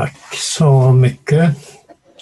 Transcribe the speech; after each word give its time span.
Tack 0.00 0.34
så 0.34 0.92
mycket. 0.92 1.56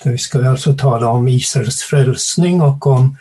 Vi 0.04 0.18
ska 0.18 0.48
alltså 0.48 0.74
tala 0.74 1.08
om 1.08 1.28
Israels 1.28 1.82
frälsning 1.82 2.62
och 2.62 2.86
om 2.86 3.16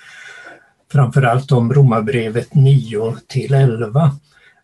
framförallt 0.92 1.52
om 1.52 1.74
Romarbrevet 1.74 2.54
9 2.54 3.15
till 3.28 3.54
11. 3.54 4.12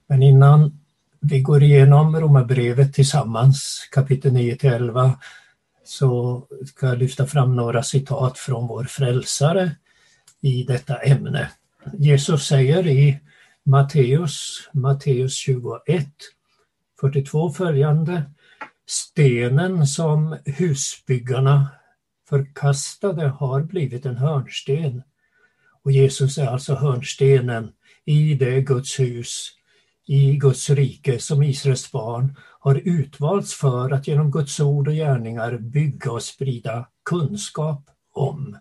Men 0.08 0.24
innan 0.24 0.80
vi 1.20 1.42
går 1.42 1.64
igenom 1.64 2.20
Romarbrevet 2.20 2.94
tillsammans, 2.94 3.90
kapitel 3.92 4.34
9 4.34 4.56
till 4.56 4.70
11, 4.70 5.20
så 5.86 6.44
ska 6.66 6.88
jag 6.88 6.98
lyfta 6.98 7.28
fram 7.28 7.56
några 7.56 7.84
citat 7.84 8.38
från 8.38 8.68
vår 8.68 8.84
frälsare 8.84 9.72
i 10.42 10.64
detta 10.64 10.96
ämne. 10.96 11.52
Jesus 11.94 12.48
säger 12.48 12.88
i 12.88 13.20
Matteus, 13.64 14.70
Matteus 14.74 15.36
21, 15.36 16.08
42 17.02 17.50
följande 17.50 18.24
Stenen 18.86 19.88
som 19.88 20.38
husbyggarna 20.46 21.68
förkastade 22.30 23.28
har 23.28 23.62
blivit 23.62 24.06
en 24.06 24.18
hörnsten. 24.18 25.04
Och 25.84 25.92
Jesus 25.92 26.38
är 26.38 26.48
alltså 26.48 26.76
hörnstenen 26.76 27.72
i 28.06 28.34
det 28.34 28.62
Guds 28.62 29.00
hus, 29.00 29.52
i 30.06 30.36
Guds 30.36 30.70
rike 30.70 31.20
som 31.20 31.44
Israels 31.44 31.92
barn 31.92 32.36
har 32.60 32.76
utvalts 32.76 33.54
för 33.54 33.92
att 33.92 34.08
genom 34.08 34.32
Guds 34.32 34.60
ord 34.60 34.88
och 34.88 34.94
gärningar 34.94 35.58
bygga 35.58 36.12
och 36.12 36.24
sprida 36.24 36.88
kunskap 37.06 37.90
om. 38.12 38.58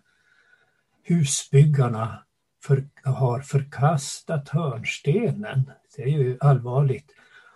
Husbyggarna 1.03 2.23
för, 2.63 2.87
har 3.03 3.41
förkastat 3.41 4.49
hörnstenen. 4.49 5.71
Det 5.95 6.03
är 6.03 6.07
ju 6.07 6.37
allvarligt. 6.39 7.11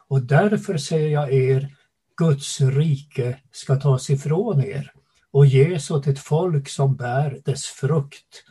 Och 0.08 0.22
därför 0.22 0.78
säger 0.78 1.10
jag 1.10 1.34
er, 1.34 1.76
Guds 2.18 2.62
rike 2.62 3.40
ska 3.52 3.76
tas 3.76 4.10
ifrån 4.10 4.64
er 4.64 4.92
och 5.32 5.46
ges 5.46 5.92
åt 5.92 6.08
ett 6.08 6.20
folk 6.20 6.70
som 6.70 6.96
bär 6.96 7.42
dess 7.46 7.66
frukt. 7.66 8.44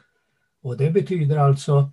Och 0.62 0.76
det 0.76 0.90
betyder 0.90 1.36
alltså 1.36 1.92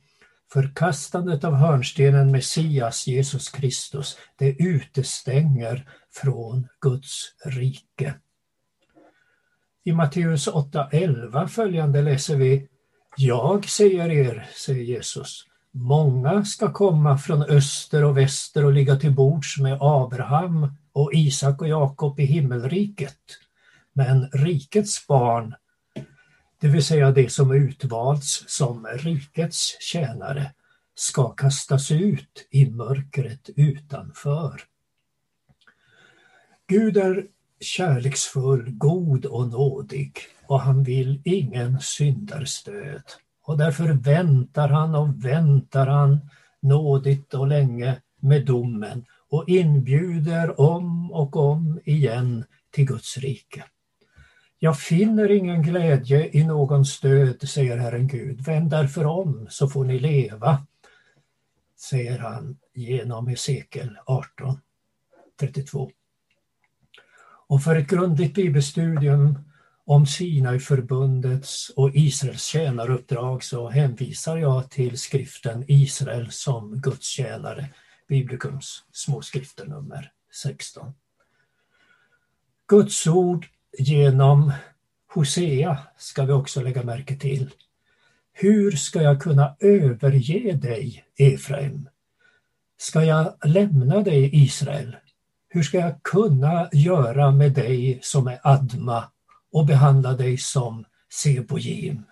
förkastandet 0.53 1.43
av 1.43 1.53
hörnstenen 1.53 2.31
Messias, 2.31 3.07
Jesus 3.07 3.49
Kristus, 3.49 4.17
det 4.37 4.63
utestänger 4.63 5.89
från 6.11 6.67
Guds 6.81 7.35
rike. 7.45 8.13
I 9.83 9.91
Matteus 9.91 10.47
8.11 10.47 11.47
följande 11.47 12.01
läser 12.01 12.37
vi 12.37 12.67
Jag 13.17 13.69
säger 13.69 14.09
er, 14.09 14.49
säger 14.55 14.83
Jesus, 14.83 15.43
många 15.71 16.45
ska 16.45 16.73
komma 16.73 17.17
från 17.17 17.43
öster 17.43 18.03
och 18.03 18.17
väster 18.17 18.65
och 18.65 18.73
ligga 18.73 18.95
till 18.95 19.15
bords 19.15 19.57
med 19.57 19.77
Abraham 19.81 20.75
och 20.93 21.13
Isak 21.13 21.61
och 21.61 21.67
Jakob 21.67 22.19
i 22.19 22.25
himmelriket. 22.25 23.19
Men 23.93 24.29
rikets 24.31 25.07
barn, 25.07 25.55
det 26.59 26.67
vill 26.67 26.83
säga 26.83 27.11
det 27.11 27.29
som 27.29 27.51
utvalts 27.51 28.43
som 28.47 28.87
rikets 28.87 29.77
tjänare, 29.81 30.51
ska 30.95 31.29
kastas 31.29 31.91
ut 31.91 32.47
i 32.51 32.69
mörkret 32.69 33.49
utanför. 33.55 34.61
Gud 36.67 36.97
är 36.97 37.27
kärleksfull, 37.59 38.71
god 38.71 39.25
och 39.25 39.47
nådig 39.47 40.17
och 40.47 40.59
han 40.59 40.83
vill 40.83 41.21
ingen 41.25 41.79
syndarstöd. 41.79 43.03
Och 43.43 43.57
därför 43.57 43.93
väntar 43.93 44.69
han 44.69 44.95
och 44.95 45.25
väntar 45.25 45.87
han 45.87 46.29
nådigt 46.61 47.33
och 47.33 47.47
länge 47.47 48.01
med 48.19 48.45
domen 48.45 49.05
och 49.33 49.49
inbjuder 49.49 50.61
om 50.61 51.11
och 51.11 51.35
om 51.35 51.79
igen 51.85 52.45
till 52.71 52.85
Guds 52.85 53.17
rike. 53.17 53.63
Jag 54.59 54.79
finner 54.79 55.31
ingen 55.31 55.63
glädje 55.63 56.29
i 56.37 56.43
någon 56.43 56.85
stöd, 56.85 57.49
säger 57.49 57.77
Herren 57.77 58.07
Gud. 58.07 58.41
Vänd 58.45 58.69
därför 58.69 59.05
om 59.05 59.47
så 59.49 59.67
får 59.67 59.85
ni 59.85 59.99
leva, 59.99 60.65
säger 61.79 62.19
han 62.19 62.57
genom 62.73 63.27
Hesekiel 63.27 63.97
18, 64.05 64.59
32. 65.39 65.91
Och 67.47 67.63
för 67.63 67.75
ett 67.75 67.87
grundligt 67.87 68.35
bibelstudium 68.35 69.39
om 69.85 70.05
Sinai-förbundets 70.05 71.69
och 71.69 71.95
Israels 71.95 72.43
tjänaruppdrag 72.43 73.43
så 73.43 73.69
hänvisar 73.69 74.37
jag 74.37 74.69
till 74.69 74.97
skriften 74.97 75.63
Israel 75.67 76.31
som 76.31 76.81
Guds 76.81 77.07
tjänare 77.07 77.69
Biblikums 78.07 78.83
småskrifter 78.91 79.65
nummer 79.65 80.11
16. 80.31 80.93
Guds 82.67 83.07
ord 83.07 83.47
genom 83.77 84.51
Hosea 85.13 85.77
ska 85.97 86.25
vi 86.25 86.33
också 86.33 86.61
lägga 86.61 86.83
märke 86.83 87.15
till. 87.15 87.53
Hur 88.33 88.71
ska 88.71 89.01
jag 89.01 89.21
kunna 89.21 89.55
överge 89.59 90.53
dig, 90.53 91.05
Efraim? 91.17 91.89
Ska 92.77 93.03
jag 93.03 93.33
lämna 93.45 94.01
dig, 94.01 94.43
Israel? 94.43 94.95
Hur 95.49 95.63
ska 95.63 95.77
jag 95.77 96.03
kunna 96.03 96.69
göra 96.71 97.31
med 97.31 97.53
dig 97.53 97.99
som 98.01 98.27
är 98.27 98.39
Adma 98.43 99.03
och 99.51 99.65
behandla 99.65 100.13
dig 100.13 100.37
som 100.37 100.85
Sebojim? 101.09 102.03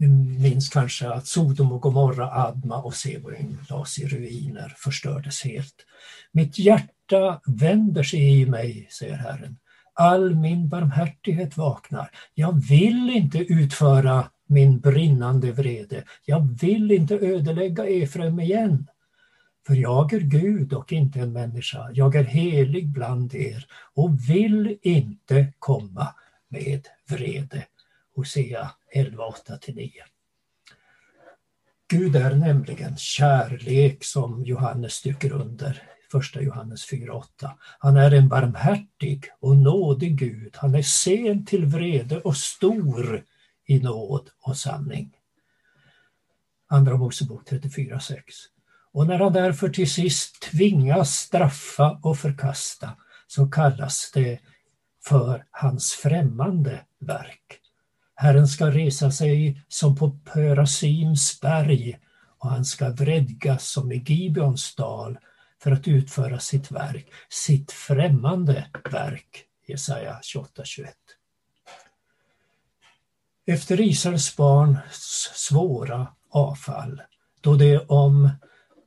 Ni 0.00 0.08
minns 0.38 0.68
kanske 0.68 1.08
att 1.08 1.26
Sodom 1.26 1.72
och 1.72 1.80
Gomorra, 1.80 2.30
Adma 2.30 2.82
och 2.82 2.94
Seboim 2.94 3.58
lades 3.70 3.98
i 3.98 4.06
ruiner, 4.06 4.74
förstördes 4.76 5.44
helt. 5.44 5.74
Mitt 6.32 6.58
hjärta 6.58 7.40
vänder 7.46 8.02
sig 8.02 8.40
i 8.40 8.46
mig, 8.46 8.88
säger 8.90 9.16
Herren. 9.16 9.56
All 9.94 10.34
min 10.34 10.68
barmhärtighet 10.68 11.56
vaknar. 11.56 12.10
Jag 12.34 12.52
vill 12.68 13.10
inte 13.10 13.38
utföra 13.38 14.30
min 14.46 14.80
brinnande 14.80 15.52
vrede. 15.52 16.04
Jag 16.24 16.60
vill 16.60 16.90
inte 16.90 17.14
ödelägga 17.14 17.86
Efraim 17.86 18.40
igen. 18.40 18.86
För 19.66 19.74
jag 19.74 20.12
är 20.12 20.20
Gud 20.20 20.72
och 20.72 20.92
inte 20.92 21.20
en 21.20 21.32
människa. 21.32 21.90
Jag 21.92 22.14
är 22.14 22.24
helig 22.24 22.88
bland 22.88 23.34
er 23.34 23.66
och 23.94 24.30
vill 24.30 24.78
inte 24.82 25.52
komma 25.58 26.14
med 26.48 26.86
vrede. 27.08 27.64
Hosea 28.14 28.70
11, 28.92 29.24
8-9. 29.46 29.90
Gud 31.88 32.16
är 32.16 32.34
nämligen 32.34 32.96
kärlek 32.96 34.04
som 34.04 34.44
Johannes 34.44 34.92
stryker 34.92 35.32
under, 35.32 35.82
1 36.36 36.42
Johannes 36.42 36.90
4.8. 36.90 37.50
Han 37.78 37.96
är 37.96 38.10
en 38.10 38.28
barmhärtig 38.28 39.26
och 39.40 39.56
nådig 39.56 40.18
Gud. 40.18 40.56
Han 40.56 40.74
är 40.74 40.82
sen 40.82 41.46
till 41.46 41.66
vrede 41.66 42.20
och 42.20 42.36
stor 42.36 43.24
i 43.66 43.78
nåd 43.78 44.30
och 44.40 44.56
sanning. 44.56 45.16
Andra 46.68 46.96
Mosebok 46.96 47.50
34.6. 47.50 48.20
Och 48.92 49.06
när 49.06 49.18
han 49.18 49.32
därför 49.32 49.68
till 49.68 49.90
sist 49.90 50.42
tvingas 50.42 51.14
straffa 51.14 52.00
och 52.02 52.18
förkasta 52.18 52.90
så 53.26 53.46
kallas 53.46 54.10
det 54.14 54.38
för 55.04 55.44
hans 55.50 55.92
främmande 55.92 56.84
verk. 56.98 57.59
Herren 58.20 58.48
ska 58.48 58.70
resa 58.70 59.10
sig 59.10 59.62
som 59.68 59.96
på 59.96 60.10
Pörasims 60.10 61.40
berg 61.40 61.98
och 62.38 62.50
han 62.50 62.64
ska 62.64 62.90
vredgas 62.90 63.68
som 63.68 63.92
i 63.92 64.04
Gibeons 64.06 64.74
dal 64.74 65.18
för 65.62 65.70
att 65.70 65.88
utföra 65.88 66.38
sitt 66.38 66.70
verk, 66.70 67.06
sitt 67.28 67.72
främmande 67.72 68.66
verk. 68.90 69.44
Jesaja 69.66 70.20
28-21. 70.34 70.86
Efter 73.46 73.80
Israels 73.80 74.36
barns 74.36 75.30
svåra 75.34 76.08
avfall, 76.30 77.02
då 77.40 77.54
det 77.54 77.78
om 77.78 78.30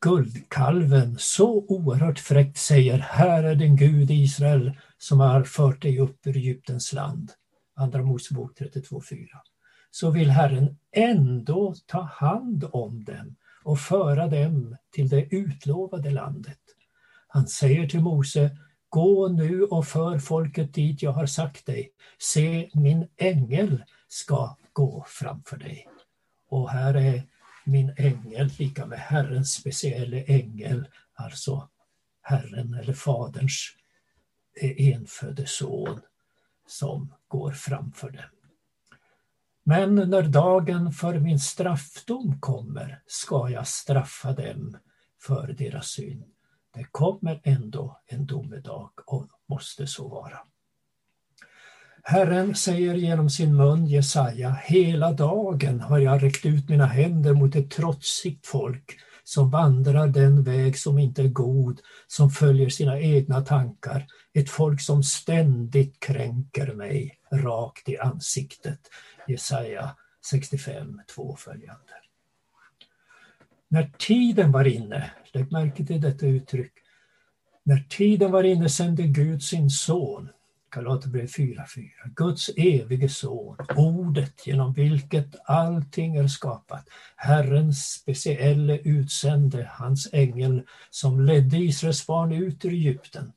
guldkalven 0.02 1.16
så 1.20 1.66
oerhört 1.68 2.20
fräckt 2.20 2.58
säger 2.58 3.00
Här 3.00 3.44
är 3.44 3.56
den 3.56 3.76
Gud 3.76 4.12
Israel 4.12 4.78
som 4.98 5.20
har 5.20 5.44
fört 5.44 5.82
dig 5.82 6.00
upp 6.00 6.28
ur 6.28 6.38
Egyptens 6.38 6.94
land 6.94 7.32
Andra 7.76 8.04
Mosebok 8.04 8.60
32.4, 8.60 9.28
så 9.92 10.12
vill 10.12 10.30
Herren 10.30 10.78
ändå 10.92 11.76
ta 11.86 12.02
hand 12.02 12.70
om 12.72 13.04
dem 13.04 13.36
och 13.64 13.80
föra 13.80 14.28
dem 14.28 14.78
till 14.92 15.10
det 15.10 15.36
utlovade 15.36 16.10
landet. 16.10 16.60
Han 17.28 17.48
säger 17.48 17.88
till 17.88 18.02
Mose, 18.02 18.58
gå 18.90 19.28
nu 19.28 19.64
och 19.64 19.88
för 19.88 20.20
folket 20.20 20.74
dit 20.74 21.02
jag 21.02 21.12
har 21.12 21.26
sagt 21.26 21.66
dig. 21.66 21.92
Se, 22.18 22.70
min 22.74 23.08
ängel 23.18 23.84
ska 24.08 24.58
gå 24.74 25.06
framför 25.08 25.58
dig. 25.58 25.88
Och 26.50 26.70
här 26.70 26.94
är 26.94 27.24
min 27.66 27.94
ängel 27.98 28.52
lika 28.60 28.86
med 28.86 29.00
Herrens 29.00 29.54
speciella 29.54 30.18
ängel, 30.18 30.88
alltså 31.14 31.70
Herren 32.22 32.74
eller 32.74 32.94
Faderns 32.94 33.70
eh, 34.62 34.88
enfödde 34.88 35.48
son 35.48 36.02
som 36.68 37.14
går 37.28 37.52
framför 37.52 38.10
dem. 38.10 38.26
Men 39.64 39.96
när 39.96 40.22
dagen 40.22 40.92
för 40.92 41.20
min 41.20 41.40
straffdom 41.40 42.40
kommer 42.40 43.02
ska 43.08 43.50
jag 43.50 43.68
straffa 43.68 44.34
dem 44.34 44.78
för 45.22 45.48
deras 45.48 45.88
synd. 45.88 46.24
Det 46.74 46.84
kommer 46.92 47.42
ändå 47.44 48.00
en 48.06 48.26
domedag 48.26 48.92
och 49.06 49.28
måste 49.48 49.88
så 49.88 50.08
vara. 50.08 50.40
Herren 52.04 52.56
säger 52.56 52.94
genom 52.96 53.30
sin 53.30 53.56
mun 53.56 53.86
Jesaja, 53.88 54.58
hela 54.64 55.12
dagen 55.12 55.80
har 55.80 56.00
jag 56.00 56.24
räckt 56.24 56.46
ut 56.46 56.70
mina 56.70 56.86
händer 56.86 57.34
mot 57.34 57.56
ett 57.56 57.72
trotsigt 57.72 58.48
folk 58.48 59.00
som 59.24 59.50
vandrar 59.50 60.08
den 60.08 60.44
väg 60.44 60.78
som 60.78 61.00
inte 61.00 61.22
är 61.22 61.28
god, 61.28 61.82
som 62.08 62.30
följer 62.30 62.70
sina 62.70 63.00
egna 63.00 63.42
tankar, 63.42 64.06
ett 64.34 64.50
folk 64.50 64.82
som 64.82 65.04
ständigt 65.04 66.00
kränker 66.00 66.74
mig 66.74 67.20
rakt 67.32 67.90
i 67.90 67.98
ansiktet. 67.98 68.80
Jesaja 69.28 69.96
65, 70.30 71.02
2 71.16 71.36
följande. 71.36 71.94
När 73.68 73.92
tiden 73.98 74.52
var 74.52 74.66
inne, 74.66 75.12
lägg 75.32 75.52
märke 75.52 75.86
till 75.86 76.02
detta 76.02 76.26
uttryck, 76.26 76.74
när 77.64 77.86
tiden 77.90 78.32
var 78.32 78.44
inne 78.44 78.70
sände 78.70 79.04
Gud 79.04 79.44
sin 79.44 79.70
son, 79.70 80.30
Galaterbrevet 80.74 81.32
4.4, 81.32 81.90
Guds 82.16 82.50
evige 82.58 83.10
son, 83.10 83.58
ordet 83.76 84.48
genom 84.48 84.74
vilket 84.74 85.36
allting 85.46 86.16
är 86.16 86.28
skapat, 86.28 86.90
Herrens 87.16 87.92
specielle 87.92 88.78
utsände, 88.78 89.70
hans 89.74 90.10
ängel 90.14 90.62
som 90.90 91.26
ledde 91.26 91.58
Israels 91.58 92.08
barn 92.08 92.32
ut 92.32 92.66
ur 92.66 92.74
Egypten. 92.74 93.34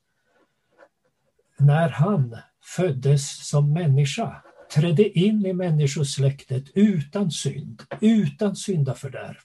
När 1.58 1.88
han 1.88 2.36
föddes 2.76 3.48
som 3.48 3.72
människa, 3.72 4.42
trädde 4.74 5.18
in 5.18 5.46
i 5.46 5.52
människosläktet 5.52 6.64
utan 6.74 7.30
synd, 7.30 7.82
utan 8.00 8.56
syndafördärv, 8.56 9.36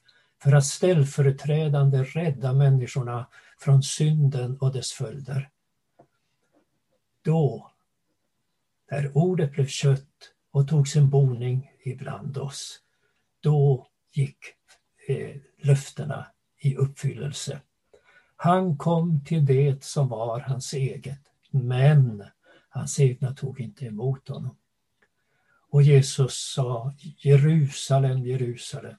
för 0.43 0.51
att 0.51 0.65
ställföreträdande 0.65 2.03
rädda 2.03 2.53
människorna 2.53 3.27
från 3.59 3.83
synden 3.83 4.57
och 4.57 4.73
dess 4.73 4.91
följder. 4.91 5.49
Då, 7.23 7.71
när 8.91 9.17
ordet 9.17 9.51
blev 9.51 9.67
kött 9.67 10.31
och 10.51 10.67
tog 10.67 10.87
sin 10.87 11.09
boning 11.09 11.71
ibland 11.83 12.37
oss, 12.37 12.79
då 13.39 13.87
gick 14.11 14.37
eh, 15.07 15.35
löftena 15.61 16.27
i 16.59 16.75
uppfyllelse. 16.75 17.61
Han 18.35 18.77
kom 18.77 19.23
till 19.25 19.45
det 19.45 19.83
som 19.83 20.07
var 20.07 20.39
hans 20.39 20.73
eget, 20.73 21.19
men 21.51 22.23
hans 22.69 22.99
egna 22.99 23.33
tog 23.33 23.59
inte 23.59 23.85
emot 23.85 24.27
honom. 24.27 24.55
Och 25.69 25.81
Jesus 25.81 26.53
sa 26.55 26.93
Jerusalem, 27.17 28.25
Jerusalem, 28.25 28.95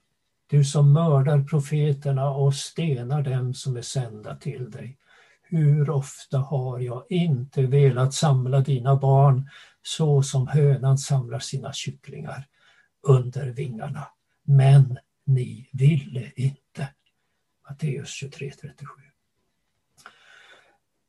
du 0.47 0.65
som 0.65 0.93
mördar 0.93 1.43
profeterna 1.43 2.29
och 2.29 2.55
stenar 2.55 3.21
dem 3.21 3.53
som 3.53 3.77
är 3.77 3.81
sända 3.81 4.35
till 4.35 4.71
dig. 4.71 4.97
Hur 5.43 5.89
ofta 5.89 6.37
har 6.37 6.79
jag 6.79 7.03
inte 7.09 7.61
velat 7.61 8.13
samla 8.13 8.59
dina 8.59 8.95
barn 8.95 9.49
så 9.83 10.23
som 10.23 10.47
hönan 10.47 10.97
samlar 10.97 11.39
sina 11.39 11.73
kycklingar 11.73 12.47
under 13.07 13.49
vingarna. 13.49 14.07
Men 14.43 14.97
ni 15.25 15.69
ville 15.71 16.31
inte. 16.35 16.89
Matteus 17.69 18.23
23.37. 18.23 18.69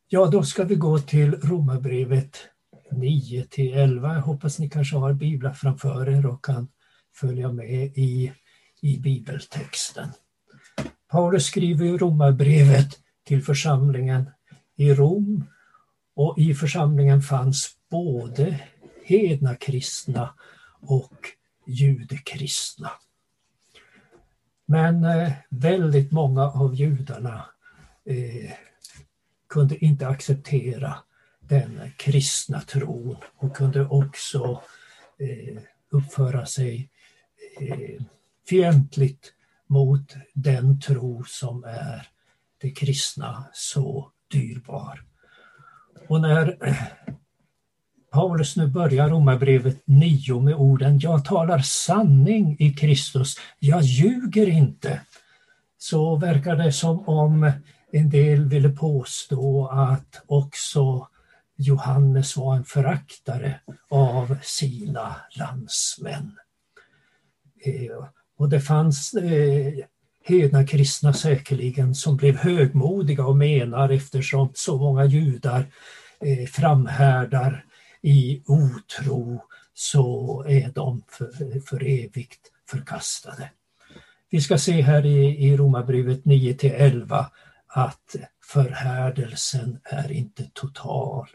Ja, 0.08 0.26
då 0.26 0.42
ska 0.42 0.64
vi 0.64 0.74
gå 0.74 0.98
till 0.98 1.34
Romarbrevet 1.34 2.38
9 2.92 3.44
till 3.44 3.74
11. 3.74 4.14
Jag 4.14 4.20
hoppas 4.20 4.58
ni 4.58 4.70
kanske 4.70 4.96
har 4.96 5.12
biblar 5.12 5.52
framför 5.52 6.08
er 6.08 6.26
och 6.26 6.44
kan 6.44 6.68
följa 7.14 7.52
med 7.52 7.98
i 7.98 8.32
i 8.84 8.98
bibeltexten. 8.98 10.08
Paulus 11.10 11.46
skriver 11.46 11.84
i 11.84 11.98
Romarbrevet 11.98 12.98
till 13.24 13.42
församlingen 13.42 14.30
i 14.76 14.94
Rom 14.94 15.44
och 16.16 16.38
i 16.38 16.54
församlingen 16.54 17.22
fanns 17.22 17.70
både 17.94 18.60
hedna 19.04 19.54
kristna 19.54 20.34
och 20.80 21.28
judekristna. 21.66 22.90
Men 24.66 25.04
eh, 25.04 25.32
väldigt 25.48 26.12
många 26.12 26.42
av 26.42 26.74
judarna 26.74 27.46
eh, 28.04 28.52
kunde 29.48 29.84
inte 29.84 30.08
acceptera 30.08 30.94
den 31.40 31.80
kristna 31.96 32.60
tron 32.60 33.16
och 33.36 33.56
kunde 33.56 33.86
också 33.86 34.62
eh, 35.18 35.62
uppföra 35.90 36.46
sig 36.46 36.90
fientligt 38.48 39.32
mot 39.66 40.14
den 40.32 40.80
tro 40.80 41.24
som 41.24 41.64
är 41.64 42.08
det 42.58 42.70
kristna 42.70 43.44
så 43.52 44.10
dyrbar. 44.30 45.04
Och 46.08 46.20
när 46.20 46.58
Paulus 48.14 48.56
nu 48.56 48.66
börjar 48.66 49.08
Romarbrevet 49.08 49.82
9 49.84 50.40
med 50.40 50.54
orden 50.54 50.98
Jag 50.98 51.24
talar 51.24 51.58
sanning 51.58 52.56
i 52.58 52.72
Kristus, 52.72 53.34
jag 53.58 53.82
ljuger 53.82 54.48
inte. 54.48 55.00
Så 55.78 56.16
verkar 56.16 56.56
det 56.56 56.72
som 56.72 57.08
om 57.08 57.52
en 57.92 58.10
del 58.10 58.44
ville 58.44 58.68
påstå 58.68 59.66
att 59.66 60.22
också 60.26 61.08
Johannes 61.56 62.36
var 62.36 62.56
en 62.56 62.64
föraktare 62.64 63.60
av 63.88 64.36
sina 64.42 65.16
landsmän. 65.38 66.36
Eh, 67.64 68.08
och 68.36 68.48
det 68.48 68.60
fanns 68.60 69.14
eh, 69.14 69.72
hedna 70.24 70.66
kristna 70.66 71.12
säkerligen 71.12 71.94
som 71.94 72.16
blev 72.16 72.36
högmodiga 72.36 73.26
och 73.26 73.36
menar 73.36 73.88
eftersom 73.88 74.50
så 74.54 74.78
många 74.78 75.04
judar 75.04 75.66
eh, 76.20 76.46
framhärdar 76.46 77.64
i 78.04 78.42
otro 78.46 79.42
så 79.74 80.44
är 80.48 80.72
de 80.74 81.02
för, 81.08 81.60
för 81.60 81.82
evigt 81.82 82.52
förkastade. 82.70 83.50
Vi 84.30 84.40
ska 84.40 84.58
se 84.58 84.82
här 84.82 85.06
i, 85.06 85.46
i 85.46 85.56
Romarbrevet 85.56 86.24
9 86.24 86.54
till 86.54 86.72
11 86.72 87.30
att 87.66 88.16
förhärdelsen 88.42 89.80
är 89.84 90.12
inte 90.12 90.50
total 90.52 91.28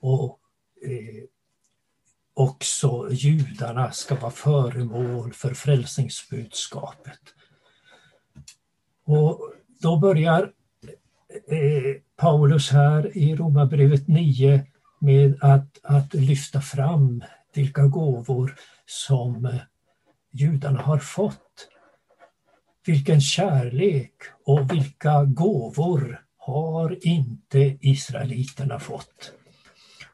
och 0.00 0.38
eh, 0.82 1.24
också 2.34 3.08
judarna 3.10 3.92
ska 3.92 4.14
vara 4.14 4.30
föremål 4.30 5.32
för 5.32 5.54
frälsningsbudskapet. 5.54 7.20
Och 9.04 9.52
då 9.80 9.96
börjar 9.96 10.52
eh, 11.48 12.02
Paulus 12.16 12.70
här 12.70 13.16
i 13.16 13.36
Romarbrevet 13.36 14.08
9 14.08 14.66
med 14.98 15.38
att, 15.40 15.78
att 15.82 16.14
lyfta 16.14 16.60
fram 16.60 17.24
vilka 17.54 17.86
gåvor 17.86 18.56
som 18.86 19.46
eh, 19.46 19.60
judarna 20.32 20.82
har 20.82 20.98
fått. 20.98 21.68
Vilken 22.86 23.20
kärlek 23.20 24.12
och 24.44 24.72
vilka 24.72 25.24
gåvor 25.24 26.20
har 26.36 27.06
inte 27.06 27.76
israeliterna 27.80 28.78
fått? 28.78 29.32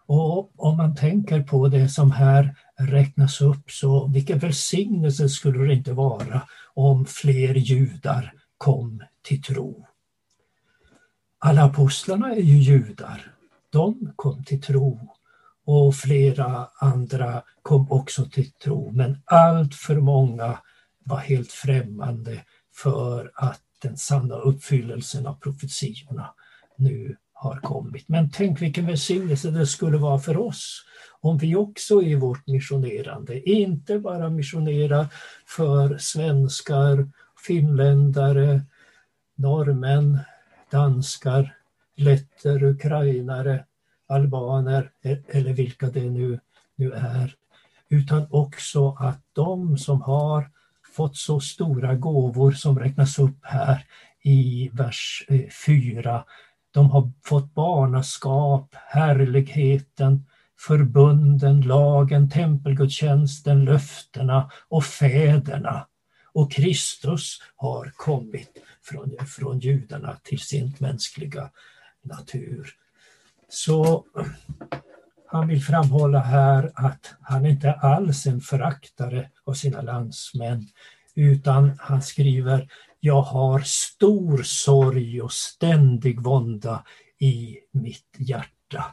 Och 0.07 0.50
om 0.57 0.76
man 0.76 0.95
tänker 0.97 1.43
på 1.43 1.69
det 1.69 1.88
som 1.88 2.11
här 2.11 2.57
räknas 2.78 3.40
upp 3.40 3.71
så 3.71 4.07
vilken 4.07 4.38
välsignelse 4.38 5.28
skulle 5.28 5.64
det 5.64 5.75
inte 5.75 5.93
vara 5.93 6.43
om 6.75 7.07
fler 7.07 7.55
judar 7.55 8.33
kom 8.59 9.02
till 9.23 9.43
tro. 9.43 9.87
Alla 11.38 11.64
apostlarna 11.64 12.33
är 12.35 12.40
ju 12.40 12.59
judar. 12.59 13.35
De 13.71 14.12
kom 14.17 14.45
till 14.45 14.62
tro 14.62 15.00
och 15.65 15.95
flera 15.95 16.69
andra 16.81 17.43
kom 17.62 17.91
också 17.91 18.25
till 18.25 18.53
tro 18.53 18.91
men 18.93 19.23
allt 19.25 19.75
för 19.75 20.00
många 20.00 20.59
var 21.05 21.19
helt 21.19 21.53
främmande 21.53 22.45
för 22.83 23.33
att 23.35 23.61
den 23.83 23.97
sanna 23.97 24.35
uppfyllelsen 24.35 25.27
av 25.27 25.35
profetiorna 25.35 26.35
nu 26.77 27.17
har 27.33 27.61
kommit. 27.61 28.09
Men 28.09 28.31
tänk 28.31 28.62
vilken 28.62 28.87
välsignelse 28.87 29.50
det 29.50 29.67
skulle 29.67 29.99
vara 29.99 30.19
för 30.19 30.37
oss 30.37 30.85
om 31.21 31.39
vi 31.39 31.57
också 31.57 32.03
i 32.03 32.15
vårt 32.15 32.47
missionerande 32.47 33.50
inte 33.50 33.99
bara 33.99 34.31
missionerar 34.31 35.07
för 35.47 35.99
svenskar, 35.99 37.09
finländare, 37.47 38.62
norrmän, 39.37 40.19
danskar, 40.71 41.57
letter, 42.00 42.64
ukrainare, 42.64 43.64
albaner 44.09 44.90
e-, 45.02 45.23
eller 45.28 45.52
vilka 45.52 45.87
det 45.87 46.11
nu, 46.11 46.40
nu 46.76 46.92
är. 46.92 47.35
Utan 47.88 48.26
också 48.30 48.97
att 48.99 49.21
de 49.33 49.78
som 49.78 50.02
har 50.02 50.50
fått 50.92 51.16
så 51.16 51.40
stora 51.40 51.95
gåvor 51.95 52.52
som 52.52 52.78
räknas 52.78 53.19
upp 53.19 53.38
här 53.42 53.85
i 54.23 54.71
vers 54.73 55.25
eh, 55.28 55.49
4 55.66 56.25
de 56.71 56.90
har 56.90 57.12
fått 57.25 57.54
barnaskap, 57.54 58.75
härligheten, 58.75 60.26
förbunden, 60.59 61.61
lagen, 61.61 62.30
tempelgudstjänsten, 62.30 63.64
löftena 63.64 64.50
och 64.69 64.85
fäderna. 64.85 65.87
Och 66.33 66.52
Kristus 66.52 67.38
har 67.57 67.92
kommit 67.97 68.50
från, 68.83 69.16
från 69.26 69.59
judarna 69.59 70.16
till 70.23 70.38
sin 70.38 70.75
mänskliga 70.78 71.50
natur. 72.02 72.71
Så 73.49 74.04
Han 75.33 75.49
vill 75.49 75.62
framhålla 75.62 76.19
här 76.19 76.73
att 76.75 77.14
han 77.21 77.47
inte 77.47 77.73
alls 77.73 78.26
är 78.26 78.30
en 78.30 78.40
föraktare 78.40 79.30
av 79.45 79.54
sina 79.54 79.83
landsmän 79.83 80.69
utan 81.14 81.73
han 81.78 82.02
skriver 82.02 82.69
Jag 83.00 83.23
har 83.23 83.61
stor 83.61 84.42
sorg 84.42 85.23
och 85.23 85.33
ständig 85.33 86.21
vånda 86.21 86.85
i 87.19 87.59
mitt 87.73 88.16
hjärta. 88.19 88.85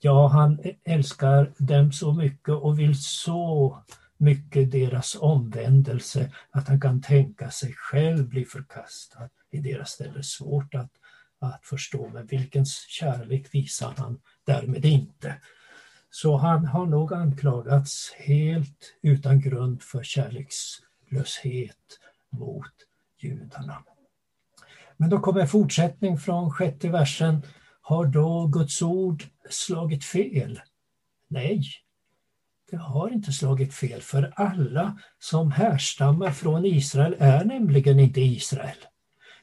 Ja, 0.00 0.28
han 0.28 0.60
älskar 0.84 1.52
dem 1.58 1.92
så 1.92 2.12
mycket 2.12 2.54
och 2.54 2.78
vill 2.78 3.02
så 3.02 3.78
mycket 4.16 4.70
deras 4.70 5.16
omvändelse 5.20 6.32
att 6.50 6.68
han 6.68 6.80
kan 6.80 7.02
tänka 7.02 7.50
sig 7.50 7.74
själv 7.76 8.28
bli 8.28 8.44
förkastad 8.44 9.28
i 9.50 9.58
deras 9.58 9.90
ställe. 9.90 10.22
Svårt 10.22 10.74
att, 10.74 10.90
att 11.40 11.64
förstå, 11.64 12.08
men 12.08 12.26
vilken 12.26 12.64
kärlek 12.88 13.54
visar 13.54 13.94
han 13.96 14.20
därmed 14.44 14.84
inte. 14.84 15.34
Så 16.10 16.36
han 16.36 16.66
har 16.66 16.86
nog 16.86 17.12
anklagats 17.12 18.14
helt 18.18 18.94
utan 19.02 19.40
grund 19.40 19.82
för 19.82 20.02
kärlekslöshet 20.02 21.98
mot 22.30 22.72
judarna. 23.18 23.84
Men 24.96 25.10
då 25.10 25.20
kommer 25.20 25.46
fortsättning 25.46 26.18
från 26.18 26.50
sjätte 26.50 26.88
versen. 26.88 27.42
Har 27.80 28.06
då 28.06 28.46
Guds 28.46 28.82
ord 28.82 29.24
slagit 29.50 30.04
fel? 30.04 30.60
Nej, 31.28 31.62
det 32.70 32.76
har 32.76 33.10
inte 33.10 33.32
slagit 33.32 33.74
fel, 33.74 34.02
för 34.02 34.32
alla 34.36 34.98
som 35.18 35.50
härstammar 35.50 36.30
från 36.30 36.64
Israel 36.64 37.16
är 37.18 37.44
nämligen 37.44 38.00
inte 38.00 38.20
Israel. 38.20 38.76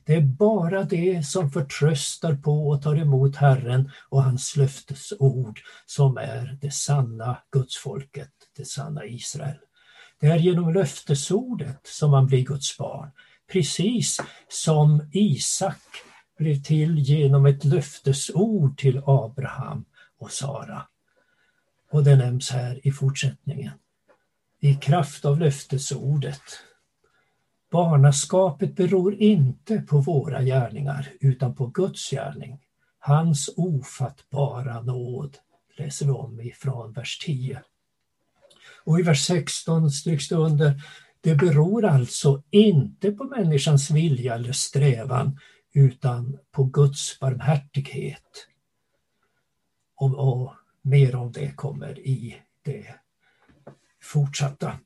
Det 0.06 0.14
är 0.14 0.22
bara 0.22 0.84
det 0.84 1.28
som 1.28 1.52
förtröstar 1.52 2.36
på 2.36 2.70
och 2.70 2.82
tar 2.82 2.96
emot 2.96 3.36
Herren 3.36 3.92
och 4.10 4.24
hans 4.24 4.56
löftesord 4.56 5.60
som 5.86 6.18
är 6.18 6.58
det 6.62 6.72
sanna 6.72 7.38
gudsfolket, 7.52 8.32
det 8.58 8.66
sanna 8.66 9.06
Israel. 9.06 9.58
Det 10.20 10.28
är 10.28 10.38
genom 10.38 10.74
löftesordet 10.74 11.80
som 11.84 12.12
man 12.12 12.28
blir 12.28 12.46
Guds 12.46 12.78
barn, 12.78 13.12
precis 13.52 14.20
som 14.48 15.10
Isak 15.12 15.82
blev 16.38 16.62
till 16.62 17.00
genom 17.00 17.46
ett 17.46 17.64
löftesord 17.64 18.78
till 18.78 19.02
Abraham 19.06 19.86
och 20.20 20.32
Sara. 20.32 20.88
Och 21.92 22.04
det 22.04 22.16
nämns 22.16 22.52
här 22.52 22.88
i 22.88 22.92
fortsättningen. 22.92 23.74
I 24.60 24.76
kraft 24.76 25.26
av 25.26 25.40
löftesordet. 25.40 26.42
Barnaskapet 27.74 28.76
beror 28.76 29.22
inte 29.22 29.82
på 29.82 29.98
våra 29.98 30.44
gärningar 30.44 31.10
utan 31.20 31.56
på 31.56 31.68
Guds 31.68 32.10
gärning. 32.10 32.60
Hans 33.00 33.50
ofattbara 33.58 34.82
nåd 34.82 35.38
läser 35.78 36.06
vi 36.06 36.12
om 36.12 36.42
ifrån 36.42 36.94
vers 36.94 37.20
10. 37.26 37.62
Och 38.84 39.00
i 39.00 39.04
vers 39.04 39.26
16 39.26 39.92
stryks 39.92 40.30
det 40.30 40.36
under 40.36 40.84
det 41.22 41.36
beror 41.36 41.86
alltså 41.86 42.44
inte 42.50 43.12
på 43.12 43.24
människans 43.24 43.92
vilja 43.92 44.36
eller 44.36 44.54
strävan 44.54 45.40
utan 45.74 46.38
på 46.52 46.64
Guds 46.64 47.20
barmhärtighet. 47.20 48.48
Och, 49.96 50.16
och 50.16 50.54
mer 50.82 51.16
om 51.16 51.32
det 51.32 51.56
kommer 51.56 52.00
i 52.00 52.36
det 52.64 52.96
fortsatta. 54.02 54.80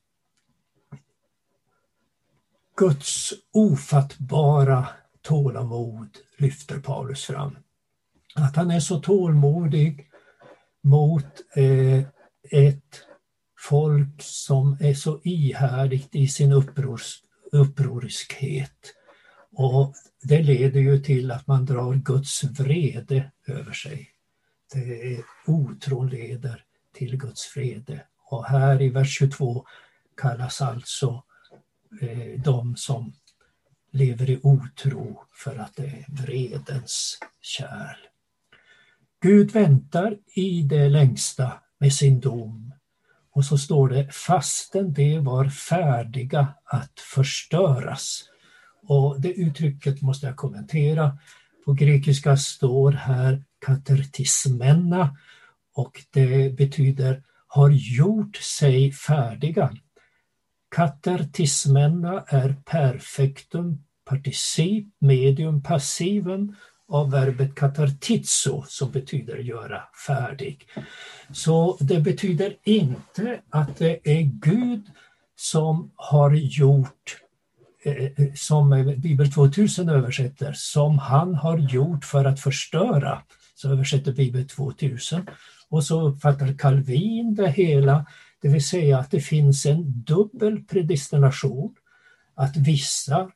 Guds 2.77 3.33
ofattbara 3.51 4.87
tålamod 5.21 6.17
lyfter 6.37 6.79
Paulus 6.79 7.25
fram. 7.25 7.57
Att 8.35 8.55
han 8.55 8.71
är 8.71 8.79
så 8.79 8.99
tålmodig 8.99 10.09
mot 10.83 11.25
eh, 11.55 11.99
ett 12.51 13.01
folk 13.59 14.21
som 14.21 14.77
är 14.79 14.93
så 14.93 15.21
ihärdigt 15.23 16.15
i 16.15 16.27
sin 16.27 16.51
upprors, 16.51 17.21
upproriskhet. 17.51 18.93
Och 19.51 19.93
det 20.23 20.41
leder 20.41 20.79
ju 20.79 20.99
till 20.99 21.31
att 21.31 21.47
man 21.47 21.65
drar 21.65 21.93
Guds 21.93 22.43
vrede 22.43 23.31
över 23.47 23.73
sig. 23.73 24.09
Det 24.73 25.23
otron 25.45 26.09
leder 26.09 26.63
till 26.93 27.17
Guds 27.17 27.55
vrede. 27.55 28.01
Och 28.29 28.45
här 28.45 28.81
i 28.81 28.89
vers 28.89 29.17
22 29.17 29.65
kallas 30.15 30.61
alltså 30.61 31.23
Eh, 32.01 32.41
de 32.41 32.75
som 32.75 33.13
lever 33.91 34.29
i 34.29 34.39
otro 34.43 35.23
för 35.33 35.55
att 35.55 35.75
det 35.75 35.85
är 35.85 36.05
vredens 36.07 37.19
kärl. 37.41 37.97
Gud 39.21 39.51
väntar 39.51 40.17
i 40.35 40.61
det 40.61 40.89
längsta 40.89 41.53
med 41.79 41.93
sin 41.93 42.19
dom 42.19 42.73
och 43.31 43.45
så 43.45 43.57
står 43.57 43.89
det 43.89 44.13
fastän 44.13 44.93
de 44.93 45.19
var 45.19 45.49
färdiga 45.49 46.47
att 46.63 46.99
förstöras. 46.99 48.23
Och 48.83 49.21
det 49.21 49.33
uttrycket 49.33 50.01
måste 50.01 50.27
jag 50.27 50.35
kommentera. 50.35 51.17
På 51.65 51.73
grekiska 51.73 52.37
står 52.37 52.91
här 52.91 53.43
katertismena 53.65 55.17
och 55.73 56.03
det 56.11 56.57
betyder 56.57 57.23
har 57.47 57.69
gjort 57.69 58.35
sig 58.35 58.91
färdiga. 58.91 59.73
Katertismena 60.69 62.23
är 62.27 62.55
perfektum, 62.65 63.83
particip, 64.05 64.85
medium, 64.99 65.63
passivum 65.63 66.55
av 66.89 67.11
verbet 67.11 67.55
katartizo 67.55 68.63
som 68.67 68.91
betyder 68.91 69.37
göra 69.37 69.81
färdig. 70.07 70.67
Så 71.31 71.77
det 71.79 71.99
betyder 71.99 72.55
inte 72.63 73.39
att 73.49 73.77
det 73.77 73.99
är 74.03 74.21
Gud 74.21 74.83
som 75.35 75.91
har 75.95 76.31
gjort 76.33 77.17
eh, 77.83 77.93
eh, 77.93 78.33
som 78.35 78.93
Bibel 78.97 79.31
2000 79.31 79.89
översätter, 79.89 80.53
som 80.55 80.97
han 80.97 81.35
har 81.35 81.57
gjort 81.57 82.05
för 82.05 82.25
att 82.25 82.39
förstöra, 82.39 83.21
så 83.55 83.71
översätter 83.71 84.11
Bibel 84.11 84.47
2000. 84.47 85.27
Och 85.69 85.83
så 85.83 86.07
uppfattar 86.07 86.57
Calvin 86.57 87.35
det 87.35 87.49
hela, 87.49 88.05
det 88.41 88.47
vill 88.47 88.67
säga 88.67 88.97
att 88.97 89.11
det 89.11 89.19
finns 89.19 89.65
en 89.65 90.01
dubbel 90.01 90.63
predestination, 90.63 91.75
att 92.35 92.57
vissa 92.57 93.31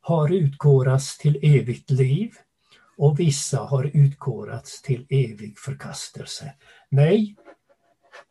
har 0.00 0.32
utkårats 0.32 1.18
till 1.18 1.38
evigt 1.42 1.90
liv 1.90 2.30
och 2.96 3.20
vissa 3.20 3.58
har 3.58 3.90
utkårats 3.94 4.82
till 4.82 5.06
evig 5.10 5.58
förkastelse. 5.58 6.52
Nej, 6.90 7.36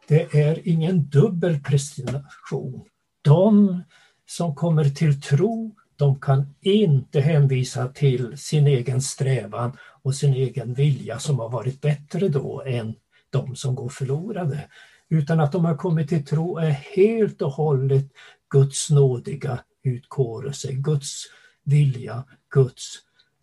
det 0.08 0.42
är 0.42 0.68
ingen 0.68 1.10
dubbel 1.10 1.60
predestination. 1.60 2.86
De 3.22 3.84
som 4.26 4.56
kommer 4.56 4.84
till 4.84 5.22
tro, 5.22 5.76
de 5.96 6.20
kan 6.20 6.56
inte 6.62 7.22
hänvisa 7.22 7.88
till 7.88 8.38
sin 8.38 8.68
egen 8.68 9.02
strävan 9.02 9.78
och 10.04 10.16
sin 10.16 10.34
egen 10.34 10.74
vilja 10.74 11.20
som 11.20 11.40
har 11.40 11.50
varit 11.50 11.82
bättre 11.82 12.30
då 12.30 12.64
än 12.66 12.96
de 13.30 13.56
som 13.56 13.76
går 13.76 13.90
förlorade. 13.90 14.70
Utan 15.10 15.40
att 15.40 15.52
de 15.52 15.66
har 15.66 15.76
kommit 15.76 16.10
till 16.10 16.26
tro 16.26 16.58
är 16.58 16.70
helt 16.70 17.42
och 17.42 17.52
hållet 17.52 18.06
Guds 18.50 18.90
nådiga 18.90 19.60
utkårelse, 19.84 20.74
Guds 20.74 21.24
vilja, 21.64 22.24
Guds... 22.50 22.98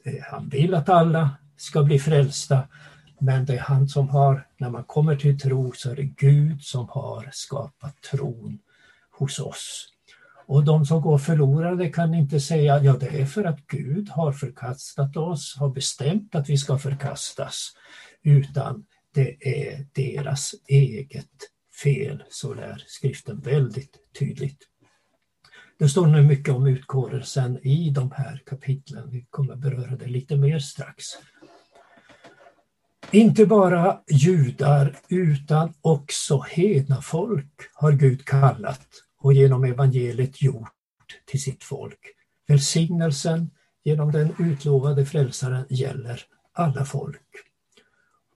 Eh, 0.05 0.23
han 0.31 0.49
vill 0.49 0.75
att 0.75 0.89
alla 0.89 1.31
ska 1.57 1.83
bli 1.83 1.99
frälsta, 1.99 2.69
men 3.19 3.45
det 3.45 3.55
är 3.55 3.61
han 3.61 3.89
som 3.89 4.09
har, 4.09 4.47
när 4.57 4.71
man 4.71 4.85
kommer 4.85 5.17
till 5.17 5.41
tro 5.41 5.73
så 5.73 5.91
är 5.91 5.97
det 5.97 6.03
Gud 6.03 6.63
som 6.63 6.89
har 6.89 7.29
skapat 7.33 8.03
tron 8.03 8.59
hos 9.11 9.39
oss. 9.39 9.89
Och 10.47 10.65
de 10.65 10.87
som 10.87 11.01
går 11.01 11.19
förlorade 11.19 11.89
kan 11.89 12.15
inte 12.15 12.41
säga 12.41 12.83
ja 12.83 12.93
det 12.93 13.21
är 13.21 13.27
för 13.27 13.45
att 13.45 13.67
Gud 13.67 14.09
har 14.09 14.33
förkastat 14.33 15.17
oss, 15.17 15.57
har 15.59 15.69
bestämt 15.69 16.35
att 16.35 16.49
vi 16.49 16.57
ska 16.57 16.79
förkastas, 16.79 17.73
utan 18.23 18.85
det 19.15 19.37
är 19.41 19.87
deras 19.93 20.55
eget 20.67 21.52
fel, 21.83 22.23
så 22.31 22.55
lär 22.55 22.85
skriften 22.87 23.41
väldigt 23.41 23.97
tydligt. 24.19 24.69
Det 25.79 25.89
står 25.89 26.07
nu 26.07 26.23
mycket 26.23 26.55
om 26.55 26.67
utkårelsen 26.67 27.59
i 27.63 27.91
de 27.91 28.11
här 28.11 28.43
kapitlen, 28.47 29.11
vi 29.11 29.27
kommer 29.31 29.57
beröra 29.57 29.97
det 29.97 30.07
lite 30.07 30.37
mer 30.37 30.59
strax. 30.59 31.05
Inte 33.11 33.47
bara 33.47 34.01
judar 34.11 34.97
utan 35.09 35.75
också 35.81 36.41
hedna 36.41 37.03
folk 37.03 37.71
har 37.75 37.93
Gud 37.93 38.25
kallat 38.25 38.89
och 39.19 39.33
genom 39.33 39.65
evangeliet 39.65 40.43
gjort 40.43 40.73
till 41.25 41.43
sitt 41.43 41.65
folk. 41.65 41.99
Välsignelsen 42.49 43.51
genom 43.85 44.13
den 44.13 44.35
utlovade 44.39 45.07
frälsaren 45.07 45.67
gäller 45.71 46.23
alla 46.53 46.85
folk. 46.85 47.31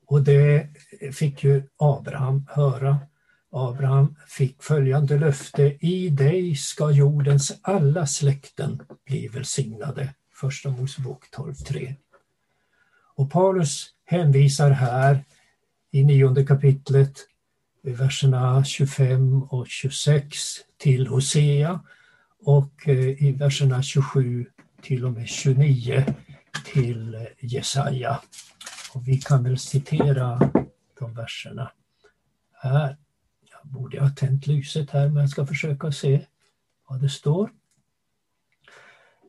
Och 0.06 0.22
det 0.22 0.68
fick 1.12 1.44
ju 1.44 1.62
Abraham 1.76 2.46
höra. 2.48 2.98
Abraham 3.56 4.16
fick 4.28 4.62
följande 4.62 5.18
löfte, 5.18 5.76
i 5.80 6.08
dig 6.08 6.54
ska 6.54 6.90
jordens 6.90 7.58
alla 7.62 8.06
släkten 8.06 8.82
bli 9.06 9.28
välsignade. 9.28 10.14
Första 10.34 10.70
Mosebok 10.70 11.24
12.3. 11.36 11.94
Och 13.14 13.30
Paulus 13.30 13.86
hänvisar 14.04 14.70
här 14.70 15.24
i 15.90 16.04
nionde 16.04 16.46
kapitlet 16.46 17.18
i 17.82 17.90
verserna 17.90 18.64
25 18.64 19.42
och 19.42 19.68
26 19.68 20.36
till 20.76 21.06
Hosea 21.06 21.80
och 22.40 22.88
eh, 22.88 23.24
i 23.24 23.32
verserna 23.38 23.82
27 23.82 24.46
till 24.82 25.04
och 25.04 25.12
med 25.12 25.28
29 25.28 26.14
till 26.72 27.14
eh, 27.14 27.20
Jesaja. 27.38 28.20
Och 28.94 29.08
vi 29.08 29.18
kan 29.18 29.44
väl 29.44 29.58
citera 29.58 30.50
de 30.98 31.14
verserna 31.14 31.70
här. 32.52 32.96
Jag 33.66 33.72
borde 33.72 34.00
ha 34.00 34.10
tänt 34.10 34.46
lyset 34.46 34.90
här 34.90 35.08
men 35.08 35.16
jag 35.16 35.30
ska 35.30 35.46
försöka 35.46 35.92
se 35.92 36.26
vad 36.88 37.00
det 37.00 37.08
står. 37.08 37.50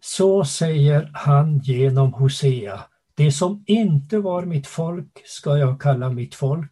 Så 0.01 0.45
säger 0.45 1.11
han 1.13 1.59
genom 1.59 2.13
Hosea, 2.13 2.83
det 3.15 3.31
som 3.31 3.63
inte 3.67 4.19
var 4.19 4.45
mitt 4.45 4.67
folk 4.67 5.21
ska 5.25 5.57
jag 5.57 5.81
kalla 5.81 6.09
mitt 6.09 6.35
folk 6.35 6.71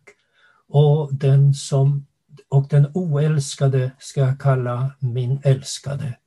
och 0.67 1.13
den, 1.13 1.53
som, 1.53 2.07
och 2.50 2.67
den 2.69 2.91
oälskade 2.93 3.91
ska 4.00 4.22
jag 4.22 4.39
kalla 4.39 4.91
min 5.00 5.41
älskade. 5.43 6.17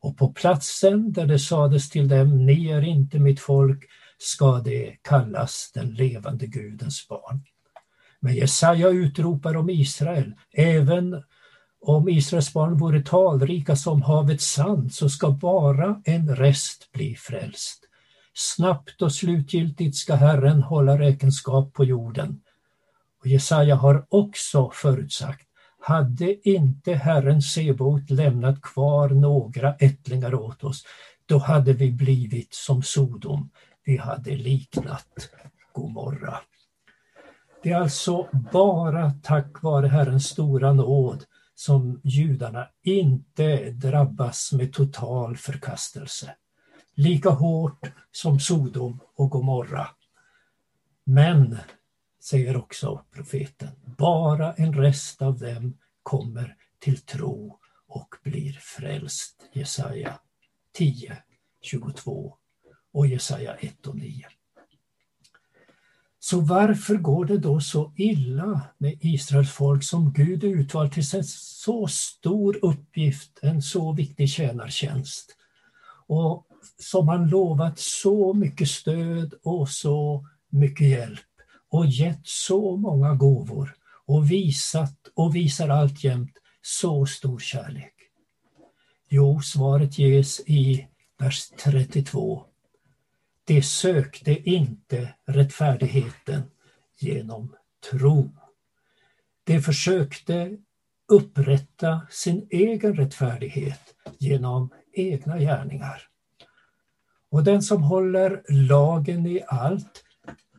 Och 0.00 0.16
på 0.16 0.32
platsen 0.32 1.12
där 1.12 1.26
det 1.26 1.38
sades 1.38 1.90
till 1.90 2.08
dem, 2.08 2.46
ni 2.46 2.68
är 2.68 2.82
inte 2.82 3.18
mitt 3.18 3.40
folk, 3.40 3.84
ska 4.18 4.58
det 4.58 4.96
kallas 5.02 5.70
den 5.74 5.94
levande 5.94 6.46
Gudens 6.46 7.08
barn. 7.08 7.44
Men 8.20 8.34
Jesaja 8.34 8.88
utropar 8.88 9.56
om 9.56 9.70
Israel, 9.70 10.34
även 10.52 11.22
om 11.80 12.08
Israels 12.08 12.52
barn 12.52 12.78
vore 12.78 13.02
talrika 13.02 13.76
som 13.76 14.02
havets 14.02 14.52
sand 14.52 14.94
så 14.94 15.08
ska 15.08 15.30
bara 15.30 16.02
en 16.04 16.36
rest 16.36 16.92
bli 16.92 17.14
frälst. 17.14 17.82
Snabbt 18.34 19.02
och 19.02 19.12
slutgiltigt 19.12 19.96
ska 19.96 20.14
Herren 20.14 20.62
hålla 20.62 20.98
räkenskap 20.98 21.72
på 21.72 21.84
jorden. 21.84 22.40
Och 23.20 23.26
Jesaja 23.26 23.74
har 23.74 24.06
också 24.08 24.70
förutsagt, 24.74 25.46
hade 25.80 26.48
inte 26.48 26.94
Herren 26.94 27.42
Sebot 27.42 28.10
lämnat 28.10 28.62
kvar 28.62 29.08
några 29.08 29.74
ättlingar 29.74 30.34
åt 30.34 30.64
oss, 30.64 30.84
då 31.26 31.38
hade 31.38 31.72
vi 31.72 31.92
blivit 31.92 32.54
som 32.54 32.82
Sodom, 32.82 33.50
vi 33.84 33.96
hade 33.96 34.36
liknat 34.36 35.30
Gomorra. 35.72 36.38
Det 37.66 37.72
är 37.72 37.76
alltså 37.76 38.28
bara 38.52 39.12
tack 39.22 39.62
vare 39.62 39.86
Herrens 39.86 40.26
stora 40.26 40.72
nåd 40.72 41.24
som 41.54 42.00
judarna 42.04 42.68
inte 42.82 43.70
drabbas 43.70 44.52
med 44.52 44.72
total 44.72 45.36
förkastelse. 45.36 46.34
Lika 46.94 47.30
hårt 47.30 47.92
som 48.12 48.40
Sodom 48.40 49.00
och 49.16 49.30
Gomorra. 49.30 49.88
Men, 51.04 51.58
säger 52.20 52.56
också 52.56 53.04
profeten, 53.10 53.68
bara 53.84 54.52
en 54.52 54.74
rest 54.74 55.22
av 55.22 55.38
dem 55.38 55.78
kommer 56.02 56.56
till 56.78 57.00
tro 57.00 57.58
och 57.86 58.14
blir 58.22 58.52
frälst. 58.52 59.42
Jesaja 59.52 60.18
10, 60.72 61.16
22 61.60 62.36
och 62.92 63.06
Jesaja 63.06 63.54
1 63.54 63.86
och 63.86 63.96
9. 63.96 64.26
Så 66.28 66.40
varför 66.40 66.96
går 66.96 67.24
det 67.24 67.38
då 67.38 67.60
så 67.60 67.92
illa 67.96 68.60
med 68.78 68.98
Israels 69.00 69.50
folk 69.50 69.84
som 69.84 70.12
Gud 70.12 70.44
utvalt 70.44 70.92
till 70.92 71.16
en 71.16 71.24
så 71.24 71.86
stor 71.86 72.58
uppgift, 72.62 73.38
en 73.42 73.62
så 73.62 73.92
viktig 73.92 74.30
tjänartjänst? 74.30 75.36
Och 76.06 76.46
som 76.78 77.08
han 77.08 77.28
lovat 77.28 77.78
så 77.78 78.32
mycket 78.34 78.68
stöd 78.68 79.34
och 79.42 79.68
så 79.68 80.26
mycket 80.48 80.88
hjälp 80.88 81.20
och 81.68 81.86
gett 81.86 82.20
så 82.26 82.76
många 82.76 83.14
gåvor 83.14 83.74
och 84.06 84.30
visat 84.30 84.98
och 85.14 85.36
visar 85.36 85.68
alltjämt 85.68 86.32
så 86.62 87.06
stor 87.06 87.38
kärlek. 87.38 87.94
Jo, 89.08 89.40
svaret 89.40 89.98
ges 89.98 90.40
i 90.40 90.86
vers 91.18 91.48
32 91.64 92.44
de 93.46 93.62
sökte 93.62 94.50
inte 94.50 95.14
rättfärdigheten 95.24 96.42
genom 96.98 97.56
tro. 97.90 98.30
De 99.44 99.60
försökte 99.60 100.56
upprätta 101.08 102.00
sin 102.10 102.46
egen 102.50 102.96
rättfärdighet 102.96 103.94
genom 104.18 104.70
egna 104.92 105.38
gärningar. 105.38 106.02
Och 107.30 107.44
den 107.44 107.62
som 107.62 107.82
håller 107.82 108.42
lagen 108.48 109.26
i 109.26 109.42
allt 109.48 110.04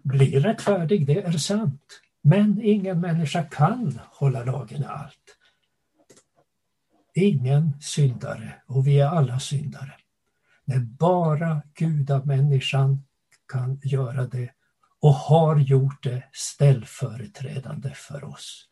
blir 0.03 0.39
rättfärdig, 0.39 1.07
det 1.07 1.21
är 1.21 1.31
sant. 1.31 2.01
Men 2.21 2.61
ingen 2.61 3.01
människa 3.01 3.43
kan 3.43 3.99
hålla 4.11 4.43
lagen 4.43 4.81
i 4.81 4.85
allt. 4.85 5.37
Ingen 7.13 7.81
syndare, 7.81 8.53
och 8.65 8.87
vi 8.87 8.99
är 8.99 9.07
alla 9.07 9.39
syndare. 9.39 9.93
När 10.69 10.79
bara 10.79 11.61
gudamänniskan 11.73 13.03
kan 13.47 13.79
göra 13.83 14.27
det 14.27 14.49
och 14.99 15.13
har 15.13 15.57
gjort 15.57 16.03
det 16.03 16.23
ställföreträdande 16.33 17.93
för 17.95 18.23
oss. 18.23 18.67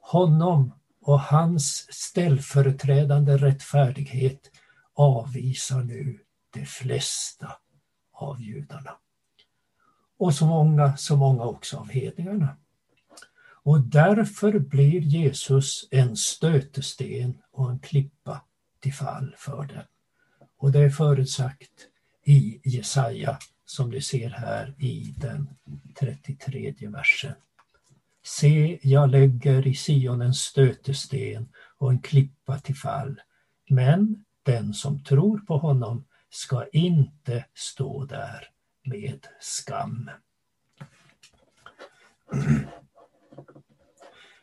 Honom 0.00 0.74
och 1.00 1.20
hans 1.20 1.86
ställföreträdande 1.90 3.36
rättfärdighet 3.36 4.50
avvisar 4.94 5.82
nu 5.82 6.18
de 6.50 6.66
flesta 6.66 7.52
av 8.12 8.40
judarna. 8.40 8.96
Och 10.18 10.34
så 10.34 10.46
många, 10.46 10.96
så 10.96 11.16
många 11.16 11.44
också 11.44 11.76
av 11.76 11.90
hedningarna. 11.90 12.56
Och 13.64 13.80
därför 13.80 14.58
blir 14.58 15.00
Jesus 15.00 15.88
en 15.90 16.16
stötesten 16.16 17.42
och 17.50 17.70
en 17.70 17.78
klippa 17.78 18.44
till 18.80 18.94
fall 18.94 19.34
för 19.38 19.64
dem. 19.64 19.82
Och 20.62 20.72
det 20.72 20.78
är 20.78 20.90
förutsagt 20.90 21.88
i 22.24 22.60
Jesaja 22.64 23.38
som 23.64 23.90
ni 23.90 24.00
ser 24.00 24.30
här 24.30 24.74
i 24.78 25.14
den 25.18 25.50
33 26.00 26.74
versen. 26.80 27.34
Se, 28.22 28.78
jag 28.82 29.10
lägger 29.10 29.66
i 29.66 29.74
Sion 29.74 30.22
en 30.22 30.34
stötesten 30.34 31.48
och 31.78 31.90
en 31.90 31.98
klippa 31.98 32.58
till 32.58 32.76
fall, 32.76 33.20
men 33.68 34.24
den 34.42 34.74
som 34.74 35.04
tror 35.04 35.38
på 35.38 35.58
honom 35.58 36.04
ska 36.30 36.66
inte 36.72 37.44
stå 37.54 38.04
där 38.04 38.48
med 38.82 39.26
skam. 39.40 40.10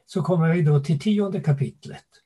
Så 0.05 0.21
kommer 0.21 0.53
vi 0.53 0.61
då 0.61 0.79
till 0.79 0.99
tionde 0.99 1.41
kapitlet. 1.41 2.18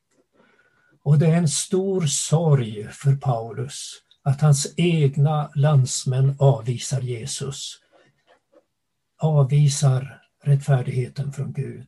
Och 1.04 1.20
det 1.20 1.28
är 1.28 1.38
en 1.38 1.48
stor 1.48 2.06
sorg 2.06 2.88
för 2.92 3.16
Paulus 3.16 4.02
att 4.24 4.42
hans 4.42 4.74
egna 4.78 5.52
landsmän 5.56 6.36
avvisar 6.40 7.02
Jesus. 7.02 7.80
Avvisar 9.18 10.22
rättfärdigheten 10.44 11.32
från 11.32 11.54
Gud. 11.54 11.88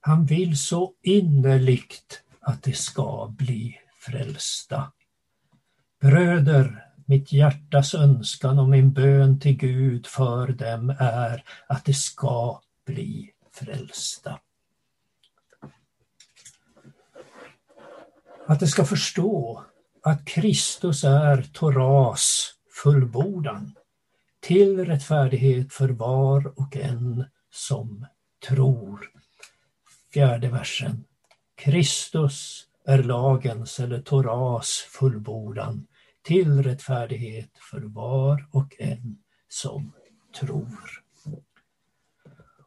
Han 0.00 0.26
vill 0.26 0.58
så 0.58 0.92
innerligt 1.02 2.22
att 2.40 2.62
de 2.62 2.72
ska 2.72 3.34
bli 3.38 3.78
frälsta. 3.98 4.92
Bröder, 6.00 6.84
mitt 7.06 7.32
hjärtas 7.32 7.94
önskan 7.94 8.58
och 8.58 8.68
min 8.68 8.92
bön 8.92 9.40
till 9.40 9.56
Gud 9.56 10.06
för 10.06 10.48
dem 10.48 10.94
är 10.98 11.44
att 11.66 11.84
de 11.84 11.94
ska 11.94 12.60
bli 12.86 13.30
frälsta. 13.52 14.38
Att 18.48 18.60
de 18.60 18.66
ska 18.66 18.84
förstå 18.84 19.64
att 20.02 20.24
Kristus 20.24 21.04
är 21.04 21.42
Toras 21.42 22.54
fullbordan 22.82 23.74
till 24.40 24.84
rättfärdighet 24.84 25.72
för 25.72 25.88
var 25.88 26.52
och 26.60 26.76
en 26.76 27.24
som 27.50 28.06
tror. 28.48 29.10
Fjärde 30.12 30.48
versen. 30.48 31.04
Kristus 31.56 32.66
är 32.84 33.02
lagens 33.02 33.80
eller 33.80 34.00
Toras 34.00 34.68
fullbordan 34.68 35.86
till 36.22 36.62
rättfärdighet 36.62 37.50
för 37.70 37.80
var 37.80 38.46
och 38.50 38.74
en 38.78 39.18
som 39.48 39.92
tror. 40.40 41.02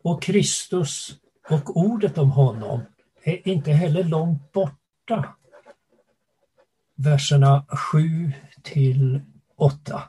Och 0.04 0.24
Kristus 0.24 1.18
och 1.50 1.78
ordet 1.78 2.18
om 2.18 2.32
honom 2.32 2.82
är 3.24 3.48
inte 3.48 3.72
heller 3.72 4.04
långt 4.04 4.52
borta 4.52 5.36
verserna 7.00 7.66
7 7.92 8.32
till 8.64 9.22
8. 9.58 10.02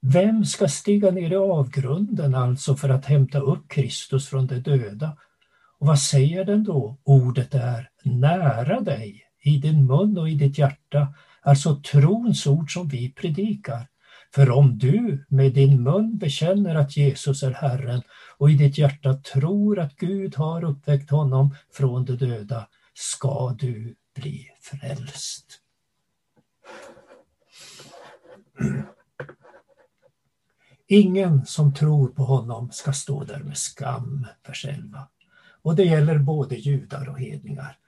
Vem 0.00 0.44
ska 0.44 0.68
stiga 0.68 1.10
ner 1.10 1.32
i 1.32 1.36
avgrunden 1.36 2.34
alltså 2.34 2.76
för 2.76 2.88
att 2.88 3.06
hämta 3.06 3.38
upp 3.38 3.68
Kristus 3.68 4.28
från 4.28 4.46
de 4.46 4.58
döda? 4.58 5.16
Och 5.78 5.86
vad 5.86 5.98
säger 5.98 6.44
den 6.44 6.64
då? 6.64 6.98
Ordet 7.04 7.54
är 7.54 7.88
nära 8.04 8.80
dig, 8.80 9.22
i 9.42 9.58
din 9.58 9.86
mun 9.86 10.18
och 10.18 10.28
i 10.28 10.34
ditt 10.34 10.58
hjärta, 10.58 11.14
alltså 11.42 11.80
trons 11.92 12.46
ord 12.46 12.72
som 12.72 12.88
vi 12.88 13.12
predikar. 13.12 13.86
För 14.34 14.50
om 14.50 14.78
du 14.78 15.24
med 15.28 15.52
din 15.52 15.82
mun 15.82 16.18
bekänner 16.18 16.74
att 16.74 16.96
Jesus 16.96 17.42
är 17.42 17.52
Herren 17.52 18.02
och 18.38 18.50
i 18.50 18.54
ditt 18.54 18.78
hjärta 18.78 19.14
tror 19.14 19.78
att 19.78 19.96
Gud 19.96 20.36
har 20.36 20.64
uppväckt 20.64 21.10
honom 21.10 21.54
från 21.72 22.04
de 22.04 22.16
döda 22.16 22.68
ska 22.94 23.56
du 23.58 23.94
bli 24.14 24.46
frälst. 24.62 25.67
Ingen 30.90 31.46
som 31.46 31.74
tror 31.74 32.08
på 32.08 32.24
honom 32.24 32.70
ska 32.70 32.92
stå 32.92 33.24
där 33.24 33.38
med 33.38 33.58
skam, 33.58 34.26
vers 34.46 34.64
11. 34.64 35.08
Och 35.62 35.76
det 35.76 35.84
gäller 35.84 36.18
både 36.18 36.54
judar 36.54 37.08
och 37.08 37.20
hedningar. 37.20 37.78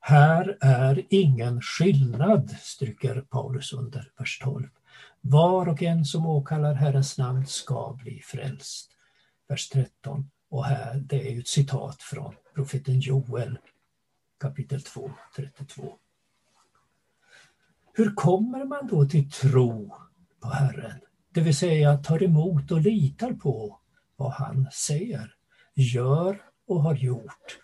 Här 0.00 0.58
är 0.60 1.06
ingen 1.08 1.62
skillnad, 1.62 2.50
stryker 2.60 3.20
Paulus 3.20 3.72
under, 3.72 4.12
vers 4.18 4.38
12. 4.38 4.68
Var 5.20 5.68
och 5.68 5.82
en 5.82 6.04
som 6.04 6.26
åkallar 6.26 6.74
Herrens 6.74 7.18
namn 7.18 7.46
ska 7.46 7.98
bli 8.02 8.20
frälst. 8.24 8.90
Vers 9.48 9.68
13. 9.68 10.30
Och 10.48 10.64
här, 10.64 10.96
det 10.96 11.28
är 11.28 11.32
ju 11.32 11.40
ett 11.40 11.48
citat 11.48 12.02
från 12.02 12.34
profeten 12.54 13.00
Joel, 13.00 13.58
kapitel 14.40 14.82
2, 14.82 15.10
32. 15.36 15.96
Hur 17.92 18.14
kommer 18.14 18.64
man 18.64 18.86
då 18.86 19.04
till 19.04 19.30
tro 19.30 19.94
på 20.40 20.48
Herren? 20.48 21.00
Det 21.32 21.40
vill 21.40 21.56
säga 21.56 21.96
tar 21.96 22.22
emot 22.22 22.70
och 22.70 22.80
litar 22.80 23.32
på 23.32 23.78
vad 24.16 24.32
han 24.32 24.68
säger, 24.72 25.34
gör 25.74 26.42
och 26.66 26.82
har 26.82 26.94
gjort. 26.94 27.58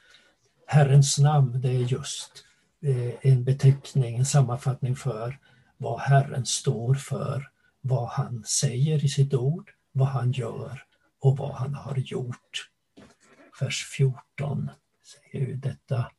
Herrens 0.66 1.18
namn, 1.18 1.60
det 1.60 1.68
är 1.68 1.80
just 1.80 2.44
eh, 2.82 3.32
en 3.32 3.44
beteckning, 3.44 4.16
en 4.16 4.26
sammanfattning 4.26 4.96
för 4.96 5.38
vad 5.76 6.00
Herren 6.00 6.46
står 6.46 6.94
för, 6.94 7.50
vad 7.80 8.08
han 8.08 8.44
säger 8.44 9.04
i 9.04 9.08
sitt 9.08 9.34
ord, 9.34 9.70
vad 9.92 10.08
han 10.08 10.32
gör 10.32 10.82
och 11.20 11.36
vad 11.36 11.54
han 11.54 11.74
har 11.74 11.96
gjort. 11.96 12.70
Vers 13.60 13.86
14 13.96 14.70
säger 15.02 15.46
ju 15.46 15.56
detta. 15.56 16.10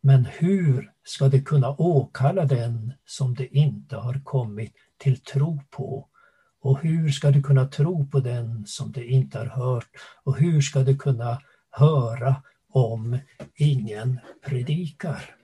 Men 0.00 0.24
hur 0.24 0.92
ska 1.04 1.28
det 1.28 1.40
kunna 1.40 1.70
åkalla 1.70 2.44
den 2.44 2.92
som 3.06 3.34
det 3.34 3.56
inte 3.56 3.96
har 3.96 4.20
kommit 4.24 4.72
till 5.00 5.20
tro 5.20 5.62
på? 5.70 6.08
Och 6.60 6.80
hur 6.80 7.08
ska 7.08 7.30
du 7.30 7.42
kunna 7.42 7.66
tro 7.66 8.06
på 8.06 8.20
den 8.20 8.66
som 8.66 8.92
du 8.92 9.04
inte 9.04 9.38
har 9.38 9.46
hört? 9.46 9.88
Och 10.22 10.36
hur 10.36 10.60
ska 10.60 10.80
du 10.80 10.98
kunna 10.98 11.42
höra 11.70 12.42
om 12.68 13.18
ingen 13.54 14.20
predikar? 14.44 15.36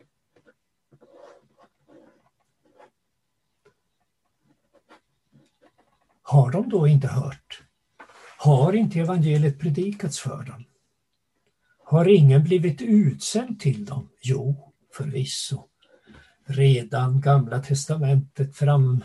Har 6.22 6.50
de 6.50 6.68
då 6.68 6.88
inte 6.88 7.08
hört? 7.08 7.62
Har 8.38 8.72
inte 8.72 9.00
evangeliet 9.00 9.60
predikats 9.60 10.18
för 10.18 10.42
dem? 10.42 10.64
Har 11.84 12.08
ingen 12.08 12.44
blivit 12.44 12.82
utsänd 12.82 13.60
till 13.60 13.84
dem? 13.84 14.08
Jo, 14.22 14.72
förvisso. 14.92 15.68
Redan 16.44 17.20
Gamla 17.20 17.58
testamentet 17.58 18.56
fram, 18.56 19.04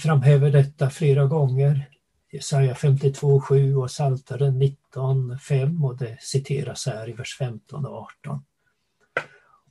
framhäver 0.00 0.50
detta 0.50 0.90
flera 0.90 1.26
gånger. 1.26 1.88
Jesaja 2.32 2.74
52.7 2.74 3.74
och 3.74 3.88
Psaltaren 3.88 4.62
19.5 4.62 5.84
och 5.84 5.96
det 5.96 6.16
citeras 6.20 6.86
här 6.86 7.08
i 7.08 7.12
vers 7.12 7.36
15 7.38 7.86
och 7.86 8.08
18. 8.24 8.44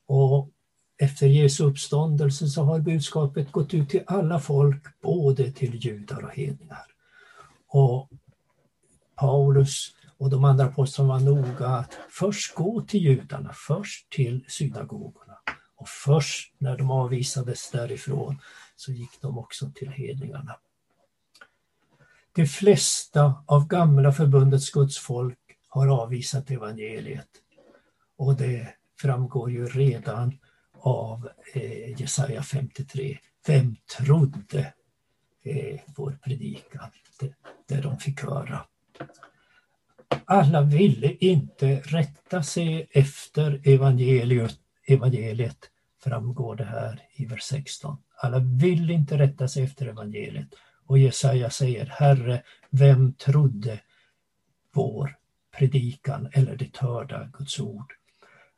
Och 0.05 0.49
efter 0.97 1.27
Jesu 1.27 1.63
uppståndelse 1.63 2.47
så 2.47 2.63
har 2.63 2.79
budskapet 2.79 3.51
gått 3.51 3.73
ut 3.73 3.89
till 3.89 4.03
alla 4.07 4.39
folk, 4.39 5.01
både 5.01 5.51
till 5.51 5.85
judar 5.85 6.23
och 6.23 6.33
hedningar. 6.33 6.85
Och 7.67 8.09
Paulus 9.15 9.95
och 10.17 10.29
de 10.29 10.43
andra 10.43 10.65
apostlarna 10.65 11.13
var 11.13 11.19
noga 11.19 11.67
att 11.67 11.97
först 12.09 12.55
gå 12.55 12.81
till 12.81 12.99
judarna, 13.01 13.51
först 13.67 14.09
till 14.09 14.45
synagogorna. 14.47 15.37
Och 15.75 15.89
först 15.89 16.53
när 16.57 16.77
de 16.77 16.91
avvisades 16.91 17.71
därifrån 17.71 18.39
så 18.79 18.91
gick 18.91 19.21
de 19.21 19.37
också 19.37 19.71
till 19.75 19.89
hedningarna. 19.89 20.55
De 22.35 22.45
flesta 22.45 23.43
av 23.45 23.67
gamla 23.67 24.11
förbundets 24.11 24.71
gudsfolk 24.71 25.37
har 25.67 25.87
avvisat 25.87 26.51
evangeliet. 26.51 27.29
Och 28.17 28.35
det 28.35 28.73
framgår 29.01 29.51
ju 29.51 29.65
redan 29.65 30.39
av 30.73 31.29
eh, 31.53 32.01
Jesaja 32.01 32.43
53. 32.43 33.17
Vem 33.47 33.75
trodde 33.97 34.73
eh, 35.43 35.79
vår 35.95 36.19
predikan? 36.23 36.89
Det, 37.19 37.33
det 37.67 37.81
de 37.81 37.99
fick 37.99 38.21
höra. 38.21 38.65
Alla 40.25 40.61
ville 40.61 41.13
inte 41.13 41.79
rätta 41.79 42.43
sig 42.43 42.87
efter 42.91 43.61
evangeliet, 43.63 44.59
evangeliet 44.87 45.69
framgår 45.99 46.55
det 46.55 46.65
här 46.65 47.01
i 47.13 47.25
vers 47.25 47.43
16. 47.43 47.97
Alla 48.15 48.39
vill 48.39 48.89
inte 48.89 49.17
rätta 49.17 49.47
sig 49.47 49.63
efter 49.63 49.85
evangeliet. 49.85 50.47
Och 50.85 50.99
Jesaja 50.99 51.49
säger, 51.49 51.85
Herre, 51.85 52.43
vem 52.69 53.13
trodde 53.13 53.79
vår 54.73 55.17
predikan 55.57 56.29
eller 56.33 56.55
det 56.55 56.77
hörda 56.77 57.29
Guds 57.33 57.59
ord? 57.59 57.93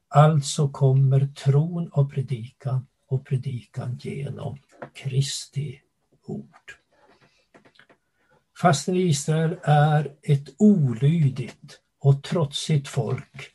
Alltså 0.07 0.69
kommer 0.69 1.27
tron 1.27 1.89
av 1.93 2.09
predikan 2.09 2.87
och 3.07 3.25
predikan 3.25 3.99
genom 4.01 4.57
Kristi 4.93 5.81
ord. 6.25 6.75
Fastän 8.61 8.95
Israel 8.95 9.59
är 9.63 10.15
ett 10.21 10.49
olydigt 10.57 11.79
och 11.99 12.23
trotsigt 12.23 12.87
folk, 12.87 13.51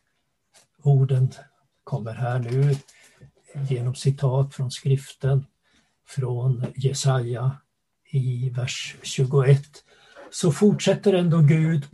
orden 0.83 1.33
kommer 1.85 2.15
här 2.15 2.39
nu 2.39 2.77
genom 3.69 3.95
citat 3.95 4.55
från 4.55 4.71
skriften 4.71 5.47
från 6.09 6.65
Jesaja 6.77 7.57
i 8.11 8.51
vers 8.51 8.97
21, 9.03 9.63
så 10.31 10.53
fortsätter 10.53 11.13
ändå 11.13 11.39
Gud 11.41 11.87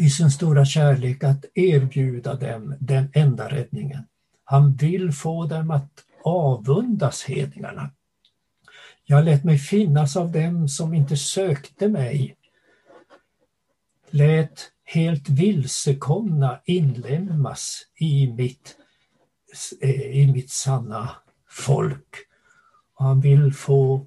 i 0.00 0.10
sin 0.10 0.30
stora 0.30 0.64
kärlek 0.64 1.24
att 1.24 1.44
erbjuda 1.54 2.34
dem 2.34 2.74
den 2.80 3.10
enda 3.14 3.48
räddningen. 3.48 4.06
Han 4.44 4.74
vill 4.74 5.12
få 5.12 5.46
dem 5.46 5.70
att 5.70 6.04
avundas 6.24 7.24
hedningarna. 7.24 7.90
Jag 9.04 9.24
lät 9.24 9.44
mig 9.44 9.58
finnas 9.58 10.16
av 10.16 10.32
dem 10.32 10.68
som 10.68 10.94
inte 10.94 11.16
sökte 11.16 11.88
mig, 11.88 12.36
lät 14.10 14.70
helt 14.84 15.28
vilsekomna 15.28 16.60
inlemmas 16.64 17.86
i 17.96 18.32
mitt, 18.32 18.76
i 19.82 20.32
mitt 20.32 20.50
sanna 20.50 21.10
folk. 21.48 22.16
Och 22.94 23.04
han 23.04 23.20
vill 23.20 23.54
få 23.54 24.06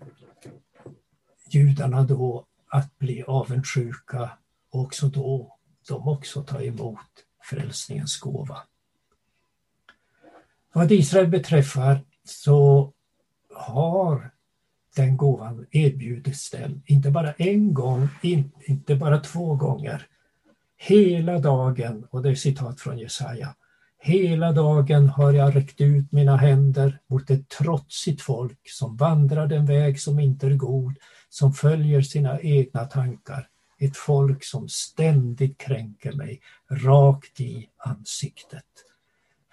judarna 1.49 2.03
då 2.03 2.45
att 2.67 2.99
bli 2.99 3.23
avundsjuka 3.23 4.31
och 4.71 4.81
också 4.81 5.07
då 5.07 5.57
de 5.87 6.07
också 6.07 6.43
ta 6.43 6.61
emot 6.61 6.99
frälsningens 7.43 8.19
gåva. 8.19 8.57
Vad 10.73 10.91
Israel 10.91 11.27
beträffar 11.27 12.01
så 12.23 12.93
har 13.53 14.31
den 14.95 15.17
gåvan 15.17 15.65
erbjudits 15.71 16.49
dem, 16.49 16.81
inte 16.85 17.11
bara 17.11 17.33
en 17.33 17.73
gång, 17.73 18.09
inte 18.65 18.95
bara 18.95 19.19
två 19.19 19.55
gånger. 19.55 20.07
Hela 20.77 21.39
dagen, 21.39 22.07
och 22.09 22.21
det 22.21 22.29
är 22.29 22.35
citat 22.35 22.81
från 22.81 22.97
Jesaja, 22.97 23.55
Hela 24.07 24.51
dagen 24.51 25.09
har 25.09 25.33
jag 25.33 25.55
räckt 25.55 25.81
ut 25.81 26.11
mina 26.11 26.37
händer 26.37 26.99
mot 27.07 27.29
ett 27.29 27.49
trotsigt 27.49 28.21
folk 28.21 28.69
som 28.69 28.97
vandrar 28.97 29.47
den 29.47 29.65
väg 29.65 30.01
som 30.01 30.19
inte 30.19 30.47
är 30.47 30.53
god, 30.53 30.97
som 31.29 31.53
följer 31.53 32.01
sina 32.01 32.39
egna 32.41 32.85
tankar. 32.85 33.49
Ett 33.79 33.97
folk 33.97 34.43
som 34.43 34.69
ständigt 34.69 35.57
kränker 35.57 36.13
mig 36.13 36.41
rakt 36.69 37.41
i 37.41 37.69
ansiktet. 37.77 38.65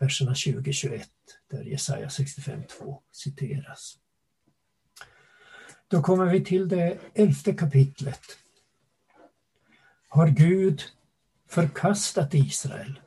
Verserna 0.01 0.33
20-21 0.33 1.03
där 1.51 1.62
Jesaja 1.64 2.09
65.2 2.09 2.99
citeras. 3.12 3.99
Då 5.88 6.03
kommer 6.03 6.27
vi 6.27 6.45
till 6.45 6.69
det 6.69 6.99
elfte 7.14 7.53
kapitlet. 7.53 8.23
Har 10.09 10.29
Gud 10.29 10.83
förkastat 11.49 12.35
Israel, 12.35 13.01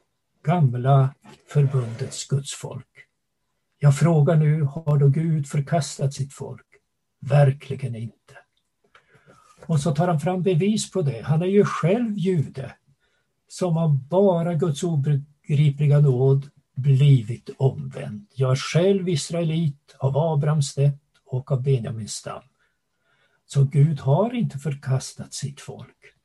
gamla 0.47 1.13
förbundets 1.53 2.27
gudsfolk? 2.27 2.87
Jag 3.79 3.97
frågar 3.97 4.35
nu, 4.35 4.61
har 4.61 4.97
då 4.97 5.07
Gud 5.07 5.47
förkastat 5.47 6.13
sitt 6.13 6.33
folk? 6.33 6.65
Verkligen 7.19 7.95
inte. 7.95 8.37
Och 9.65 9.79
så 9.79 9.95
tar 9.95 10.07
han 10.07 10.19
fram 10.19 10.43
bevis 10.43 10.91
på 10.91 11.01
det. 11.01 11.21
Han 11.21 11.41
är 11.41 11.45
ju 11.45 11.65
själv 11.65 12.17
jude 12.17 12.75
som 13.47 13.77
av 13.77 14.07
bara 14.07 14.53
Guds 14.53 14.83
obegripliga 14.83 15.99
nåd 15.99 16.49
blivit 16.75 17.49
omvänd. 17.57 18.27
Jag 18.33 18.51
är 18.51 18.55
själv 18.55 19.09
israelit 19.09 19.95
av 19.99 20.17
Abrahams 20.17 20.77
ett 20.77 21.01
och 21.25 21.51
av 21.51 21.63
Benjamins 21.63 22.13
stam. 22.13 22.43
Så 23.45 23.63
Gud 23.63 23.99
har 23.99 24.33
inte 24.33 24.57
förkastat 24.57 25.33
sitt 25.33 25.61
folk. 25.61 26.16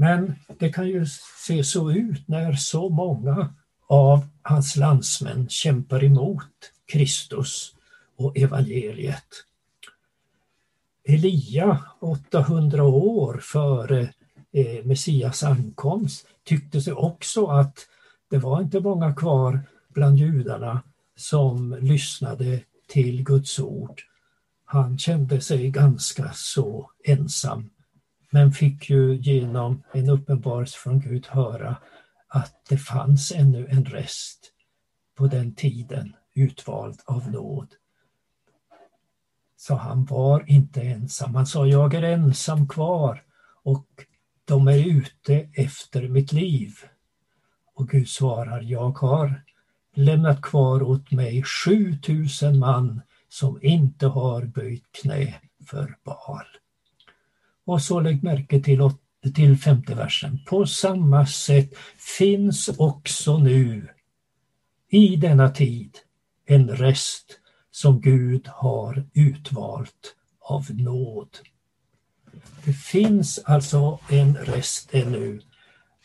Men 0.00 0.34
det 0.58 0.72
kan 0.72 0.88
ju 0.88 1.06
se 1.46 1.64
så 1.64 1.90
ut 1.92 2.28
när 2.28 2.52
så 2.52 2.88
många 2.88 3.54
av 3.86 4.26
hans 4.42 4.76
landsmän 4.76 5.48
kämpar 5.48 6.04
emot 6.04 6.72
Kristus 6.86 7.74
och 8.16 8.38
evangeliet. 8.38 9.44
Elia, 11.04 11.82
800 12.00 12.84
år 12.84 13.40
före 13.42 14.00
eh, 14.52 14.84
Messias 14.84 15.42
ankomst, 15.42 16.26
tyckte 16.44 16.80
sig 16.80 16.92
också 16.92 17.46
att 17.46 17.86
det 18.30 18.38
var 18.38 18.62
inte 18.62 18.80
många 18.80 19.14
kvar 19.14 19.60
bland 19.88 20.18
judarna 20.18 20.82
som 21.16 21.78
lyssnade 21.80 22.60
till 22.86 23.24
Guds 23.24 23.58
ord. 23.58 24.02
Han 24.64 24.98
kände 24.98 25.40
sig 25.40 25.70
ganska 25.70 26.32
så 26.34 26.90
ensam 27.04 27.70
men 28.30 28.52
fick 28.52 28.90
ju 28.90 29.16
genom 29.16 29.82
en 29.92 30.10
uppenbarelse 30.10 30.78
från 30.78 31.00
Gud 31.00 31.26
höra 31.26 31.76
att 32.28 32.64
det 32.68 32.78
fanns 32.78 33.32
ännu 33.32 33.66
en 33.70 33.84
rest 33.84 34.52
på 35.16 35.26
den 35.26 35.54
tiden 35.54 36.16
utvald 36.34 37.00
av 37.04 37.30
nåd. 37.30 37.68
Så 39.56 39.74
han 39.74 40.04
var 40.04 40.44
inte 40.50 40.82
ensam. 40.82 41.34
Han 41.34 41.46
sa, 41.46 41.66
jag 41.66 41.94
är 41.94 42.02
ensam 42.02 42.68
kvar 42.68 43.22
och 43.62 43.86
de 44.44 44.68
är 44.68 44.88
ute 44.88 45.48
efter 45.54 46.08
mitt 46.08 46.32
liv. 46.32 46.74
Och 47.74 47.88
Gud 47.88 48.08
svarar, 48.08 48.60
jag 48.60 48.98
har 48.98 49.42
lämnat 49.94 50.42
kvar 50.42 50.82
åt 50.82 51.10
mig 51.10 51.42
7000 51.42 52.58
man 52.58 53.02
som 53.28 53.62
inte 53.62 54.06
har 54.06 54.44
böjt 54.44 54.84
knä 54.92 55.34
för 55.66 55.96
Baal. 56.04 56.46
Och 57.68 57.82
så 57.82 58.00
lägg 58.00 58.22
märke 58.22 58.60
till, 58.60 58.90
till 59.34 59.56
femte 59.56 59.94
versen. 59.94 60.38
På 60.46 60.66
samma 60.66 61.26
sätt 61.26 61.70
finns 62.18 62.68
också 62.68 63.38
nu 63.38 63.88
i 64.90 65.16
denna 65.16 65.50
tid 65.50 65.90
en 66.46 66.68
rest 66.68 67.38
som 67.70 68.00
Gud 68.00 68.46
har 68.46 69.06
utvalt 69.14 70.14
av 70.40 70.66
nåd. 70.70 71.28
Det 72.64 72.72
finns 72.72 73.38
alltså 73.44 73.98
en 74.10 74.36
rest 74.36 74.94
ännu. 74.94 75.40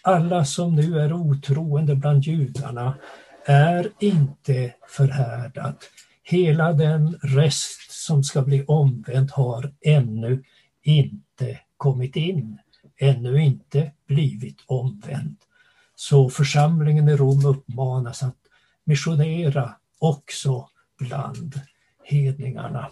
Alla 0.02 0.46
som 0.46 0.76
nu 0.76 1.00
är 1.00 1.14
otroende 1.14 1.96
bland 1.96 2.24
judarna 2.24 2.98
är 3.46 3.92
inte 4.00 4.74
förhärdat. 4.90 5.78
Hela 6.24 6.74
den 6.74 7.20
rest 7.22 7.92
som 7.92 8.24
ska 8.24 8.42
bli 8.42 8.66
omvänd 8.66 9.32
har 9.32 9.74
ännu 9.82 10.44
inte 10.84 11.60
kommit 11.78 12.16
in, 12.16 12.60
ännu 12.98 13.44
inte 13.44 13.92
blivit 14.08 14.58
omvänd. 14.66 15.36
Så 15.96 16.30
församlingen 16.30 17.10
i 17.10 17.16
Rom 17.16 17.46
uppmanas 17.46 18.24
att 18.24 18.38
missionera 18.84 19.76
också 20.00 20.70
bland 20.98 21.62
hedningarna. 22.04 22.92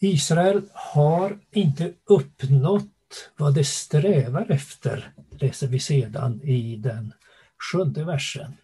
Israel 0.00 0.62
har 0.72 1.38
inte 1.50 1.92
uppnått 2.04 3.30
vad 3.36 3.54
det 3.54 3.64
strävar 3.64 4.50
efter, 4.50 5.12
läser 5.30 5.66
vi 5.66 5.80
sedan 5.80 6.42
i 6.42 6.76
den 6.76 7.12
sjunde 7.72 8.04
versen. 8.04 8.56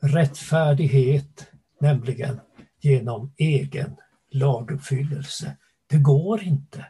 Rättfärdighet, 0.00 1.46
nämligen 1.78 2.40
genom 2.80 3.32
egen 3.36 3.96
laguppfyllelse. 4.34 5.56
Det 5.86 5.98
går 5.98 6.42
inte. 6.42 6.86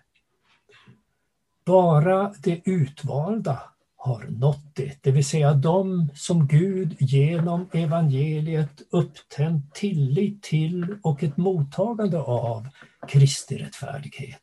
Bara 1.65 2.35
de 2.39 2.63
utvalda 2.65 3.63
har 3.97 4.23
nått 4.23 4.75
det, 4.75 5.03
det 5.03 5.11
vill 5.11 5.25
säga 5.25 5.55
de 5.55 6.09
som 6.15 6.47
Gud 6.47 6.97
genom 6.99 7.69
evangeliet 7.73 8.83
upptänt 8.91 9.75
tillit 9.75 10.43
till 10.43 10.99
och 11.03 11.23
ett 11.23 11.37
mottagande 11.37 12.19
av 12.19 12.69
Kristi 13.09 13.59
rättfärdighet. 13.59 14.43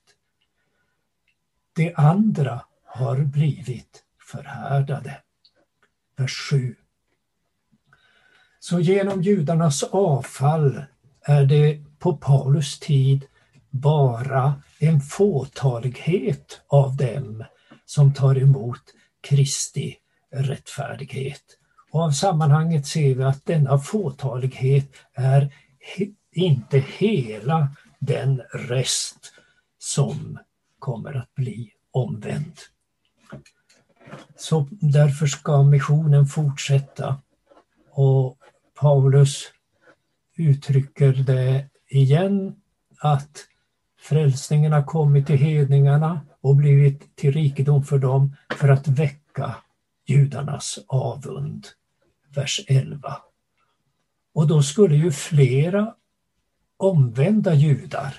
De 1.75 1.93
andra 1.95 2.62
har 2.85 3.17
blivit 3.17 4.03
förhärdade. 4.31 5.21
Vers 6.17 6.49
7. 6.49 6.75
Så 8.59 8.79
genom 8.79 9.21
judarnas 9.21 9.83
avfall 9.83 10.83
är 11.21 11.45
det 11.45 11.83
på 11.99 12.17
Paulus 12.17 12.79
tid 12.79 13.25
bara 13.69 14.62
en 14.79 15.01
fåtalighet 15.01 16.62
av 16.67 16.95
dem 16.95 17.43
som 17.85 18.13
tar 18.13 18.38
emot 18.38 18.81
Kristi 19.21 19.95
rättfärdighet. 20.31 21.43
Och 21.91 22.01
av 22.01 22.12
sammanhanget 22.12 22.88
ser 22.88 23.15
vi 23.15 23.23
att 23.23 23.45
denna 23.45 23.79
fåtalighet 23.79 24.91
är 25.13 25.53
he 25.79 26.07
inte 26.31 26.77
hela 26.77 27.75
den 27.99 28.41
rest 28.53 29.33
som 29.79 30.39
kommer 30.79 31.13
att 31.13 31.35
bli 31.35 31.71
omvänd. 31.91 32.53
Så 34.38 34.67
därför 34.71 35.27
ska 35.27 35.63
missionen 35.63 36.25
fortsätta 36.25 37.21
och 37.91 38.38
Paulus 38.79 39.43
uttrycker 40.35 41.13
det 41.13 41.69
igen 41.89 42.56
att 42.99 43.45
frälsningen 43.99 44.71
har 44.71 44.84
kommit 44.84 45.28
till 45.28 45.38
hedningarna 45.38 46.21
och 46.41 46.56
blivit 46.56 47.15
till 47.15 47.32
rikedom 47.32 47.84
för 47.84 47.97
dem 47.97 48.36
för 48.56 48.69
att 48.69 48.88
väcka 48.88 49.56
judarnas 50.08 50.80
avund. 50.88 51.67
Vers 52.36 52.62
11. 52.67 53.17
Och 54.34 54.47
då 54.47 54.63
skulle 54.63 54.95
ju 54.95 55.12
flera 55.12 55.95
omvända 56.78 57.54
judar 57.54 58.15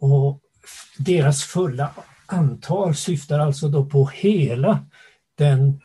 och 0.00 0.40
deras 0.98 1.42
fulla 1.42 1.90
antal 2.26 2.94
syftar 2.94 3.38
alltså 3.38 3.68
då 3.68 3.84
på 3.84 4.06
hela 4.06 4.86
den 5.34 5.80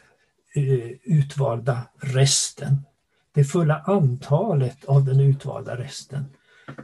eh, 0.55 0.91
utvalda 1.03 1.81
resten. 1.97 2.85
Det 3.33 3.43
fulla 3.43 3.79
antalet 3.85 4.85
av 4.85 5.05
den 5.05 5.19
utvalda 5.19 5.77
resten. 5.77 6.25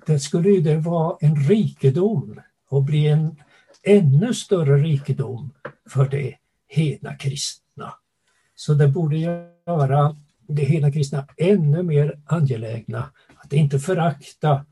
Det 0.06 0.19
skulle 0.19 0.50
ju 0.50 0.62
det 0.62 0.78
vara 0.78 1.17
en 1.21 1.36
rikedom 1.36 2.41
och 2.69 2.84
bli 2.84 3.08
en 3.08 3.36
ännu 3.84 4.34
större 4.34 4.78
rikedom 4.78 5.52
för 5.89 6.10
det 6.10 6.36
hedna 6.67 7.15
kristna. 7.15 7.93
Så 8.56 8.74
det 8.74 8.88
borde 8.88 9.17
göra 9.17 10.15
det 10.48 10.63
hedna 10.63 10.91
kristna 10.91 11.28
ännu 11.38 11.84
mer 11.84 12.19
angelägna 12.26 13.10
att 13.36 13.54
inte 13.54 13.80
förakta 13.80 14.65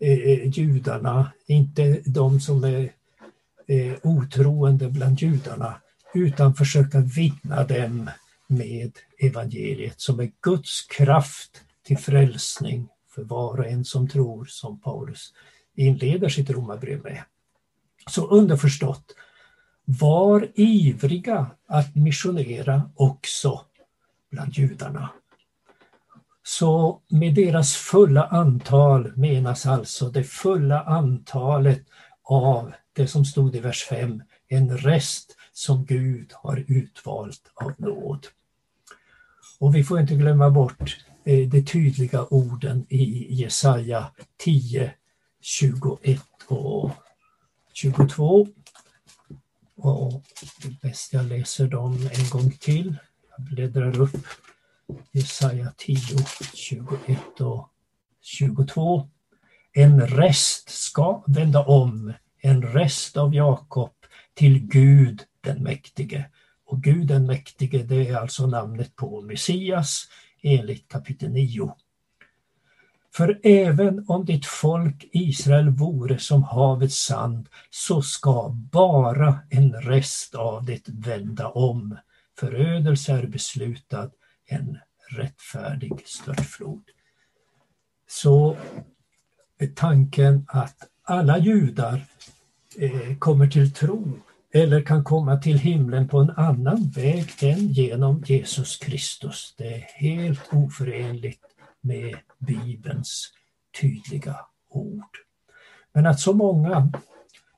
eh, 0.00 0.18
eh 0.18 0.48
judarna, 0.48 1.32
inte 1.46 2.00
de 2.04 2.40
som 2.40 2.64
är 2.64 2.92
eh, 3.66 3.94
otroende 4.02 4.88
bland 4.88 5.20
judarna, 5.20 5.74
utan 6.14 6.54
försöka 6.54 7.00
vinna 7.00 7.64
dem 7.64 8.10
med 8.46 8.92
evangeliet 9.18 10.00
som 10.00 10.20
är 10.20 10.30
Guds 10.40 10.86
kraft 10.86 11.62
till 11.82 11.98
frälsning 11.98 12.88
för 13.14 13.24
var 13.24 13.58
och 13.58 13.66
en 13.66 13.84
som 13.84 14.08
tror, 14.08 14.44
som 14.44 14.80
Paulus 14.80 15.32
inleder 15.74 16.28
sitt 16.28 16.50
romarbrev 16.50 17.02
med. 17.02 17.22
Så 18.10 18.26
underförstått, 18.26 19.14
var 19.84 20.48
ivriga 20.54 21.50
att 21.66 21.94
missionera 21.94 22.90
också 22.94 23.60
bland 24.30 24.52
judarna. 24.52 25.10
Så 26.42 27.00
med 27.08 27.34
deras 27.34 27.74
fulla 27.74 28.26
antal 28.26 29.12
menas 29.16 29.66
alltså 29.66 30.10
det 30.10 30.24
fulla 30.24 30.82
antalet 30.82 31.82
av 32.22 32.72
det 32.92 33.06
som 33.06 33.24
stod 33.24 33.56
i 33.56 33.60
vers 33.60 33.84
5, 33.84 34.22
en 34.48 34.78
rest 34.78 35.36
som 35.52 35.84
Gud 35.84 36.32
har 36.34 36.64
utvalt 36.68 37.50
av 37.54 37.72
nåd. 37.78 38.26
Och 39.58 39.74
vi 39.74 39.84
får 39.84 40.00
inte 40.00 40.14
glömma 40.14 40.50
bort 40.50 40.96
Eh, 41.24 41.48
de 41.48 41.62
tydliga 41.62 42.26
orden 42.30 42.86
i 42.88 43.34
Jesaja 43.34 44.10
10, 44.36 44.92
21 45.40 46.20
och 46.46 46.90
22. 47.72 48.48
Och 49.76 50.22
det 50.62 50.68
är 50.68 50.76
bäst 50.82 51.12
jag 51.12 51.26
läser 51.26 51.66
dem 51.66 52.08
en 52.12 52.30
gång 52.30 52.50
till. 52.50 52.96
Jag 53.30 53.46
bläddrar 53.46 54.00
upp 54.00 54.26
Jesaja 55.12 55.72
10, 55.76 55.98
21 56.54 57.40
och 57.40 57.68
22. 58.20 59.08
En 59.72 60.06
rest 60.06 60.70
ska 60.70 61.22
vända 61.26 61.64
om, 61.64 62.12
en 62.40 62.62
rest 62.62 63.16
av 63.16 63.34
Jakob 63.34 63.92
till 64.34 64.58
Gud 64.58 65.22
den 65.40 65.62
mäktige. 65.62 66.24
Och 66.64 66.82
Gud 66.82 67.06
den 67.06 67.26
mäktige, 67.26 67.82
det 67.82 68.08
är 68.08 68.16
alltså 68.16 68.46
namnet 68.46 68.96
på 68.96 69.20
Messias 69.20 70.08
enligt 70.42 70.88
kapitel 70.88 71.30
9. 71.30 71.74
För 73.14 73.40
även 73.42 74.04
om 74.08 74.24
ditt 74.24 74.46
folk 74.46 75.08
Israel 75.12 75.70
vore 75.70 76.18
som 76.18 76.42
havets 76.42 77.04
sand 77.04 77.48
så 77.70 78.02
ska 78.02 78.48
bara 78.72 79.38
en 79.50 79.72
rest 79.72 80.34
av 80.34 80.64
det 80.64 80.88
vända 80.88 81.48
om. 81.48 81.96
Förödelse 82.38 83.12
är 83.12 83.26
beslutad, 83.26 84.10
en 84.46 84.78
rättfärdig 85.10 86.02
störtflod. 86.04 86.82
Så 88.08 88.56
tanken 89.74 90.44
att 90.48 90.76
alla 91.02 91.38
judar 91.38 92.04
eh, 92.78 93.16
kommer 93.18 93.46
till 93.46 93.72
tro 93.72 94.18
eller 94.52 94.82
kan 94.82 95.04
komma 95.04 95.36
till 95.36 95.58
himlen 95.58 96.08
på 96.08 96.18
en 96.18 96.30
annan 96.30 96.90
väg 96.90 97.30
än 97.42 97.68
genom 97.68 98.22
Jesus 98.26 98.76
Kristus. 98.76 99.54
Det 99.58 99.74
är 99.74 99.86
helt 99.94 100.40
oförenligt 100.52 101.44
med 101.80 102.16
Bibelns 102.38 103.32
tydliga 103.80 104.36
ord. 104.68 105.16
Men 105.92 106.06
att 106.06 106.20
så 106.20 106.32
många 106.32 106.92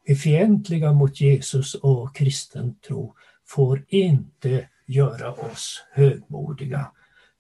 är 0.05 0.15
fientliga 0.15 0.93
mot 0.93 1.21
Jesus 1.21 1.75
och 1.75 2.17
kristen 2.17 2.75
tro 2.79 3.15
får 3.47 3.85
inte 3.89 4.69
göra 4.87 5.33
oss 5.33 5.85
högmodiga. 5.93 6.93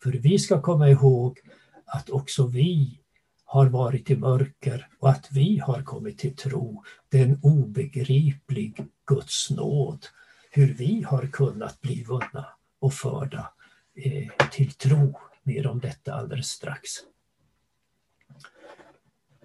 För 0.02 0.12
vi 0.12 0.38
ska 0.38 0.62
komma 0.62 0.88
ihåg 0.88 1.38
att 1.86 2.10
också 2.10 2.46
vi 2.46 2.98
har 3.44 3.66
varit 3.66 4.10
i 4.10 4.16
mörker 4.16 4.88
och 4.98 5.10
att 5.10 5.28
vi 5.30 5.58
har 5.58 5.82
kommit 5.82 6.18
till 6.18 6.36
tro. 6.36 6.84
Det 7.08 7.18
är 7.18 7.24
en 7.24 7.40
obegriplig 7.42 8.86
Guds 9.14 9.50
nåd. 9.50 10.06
Hur 10.50 10.74
vi 10.74 11.02
har 11.02 11.26
kunnat 11.26 11.80
bli 11.80 12.04
vunna 12.04 12.46
och 12.80 12.94
förda 12.94 13.52
eh, 13.94 14.48
till 14.50 14.72
tro. 14.72 15.18
Mer 15.42 15.66
om 15.66 15.80
detta 15.80 16.14
alldeles 16.14 16.48
strax. 16.48 16.90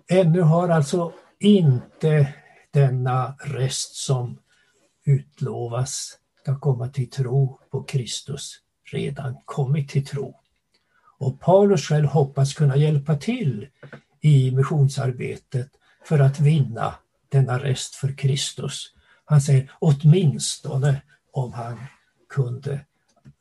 Ännu 0.07 0.41
har 0.41 0.69
alltså 0.69 1.13
inte 1.39 2.33
denna 2.71 3.35
rest 3.39 3.95
som 3.95 4.39
utlovas 5.03 6.17
ska 6.41 6.59
komma 6.59 6.89
till 6.89 7.09
tro 7.09 7.59
på 7.69 7.83
Kristus 7.83 8.61
redan 8.83 9.37
kommit 9.45 9.89
till 9.89 10.05
tro. 10.05 10.39
Och 11.17 11.39
Paulus 11.39 11.87
själv 11.87 12.05
hoppas 12.05 12.53
kunna 12.53 12.77
hjälpa 12.77 13.15
till 13.15 13.67
i 14.21 14.51
missionsarbetet 14.51 15.69
för 16.05 16.19
att 16.19 16.39
vinna 16.39 16.95
denna 17.29 17.59
rest 17.59 17.95
för 17.95 18.17
Kristus. 18.17 18.93
Han 19.29 19.41
säger 19.41 19.71
åtminstone 19.79 21.01
om 21.31 21.53
han 21.53 21.77
kunde 22.29 22.85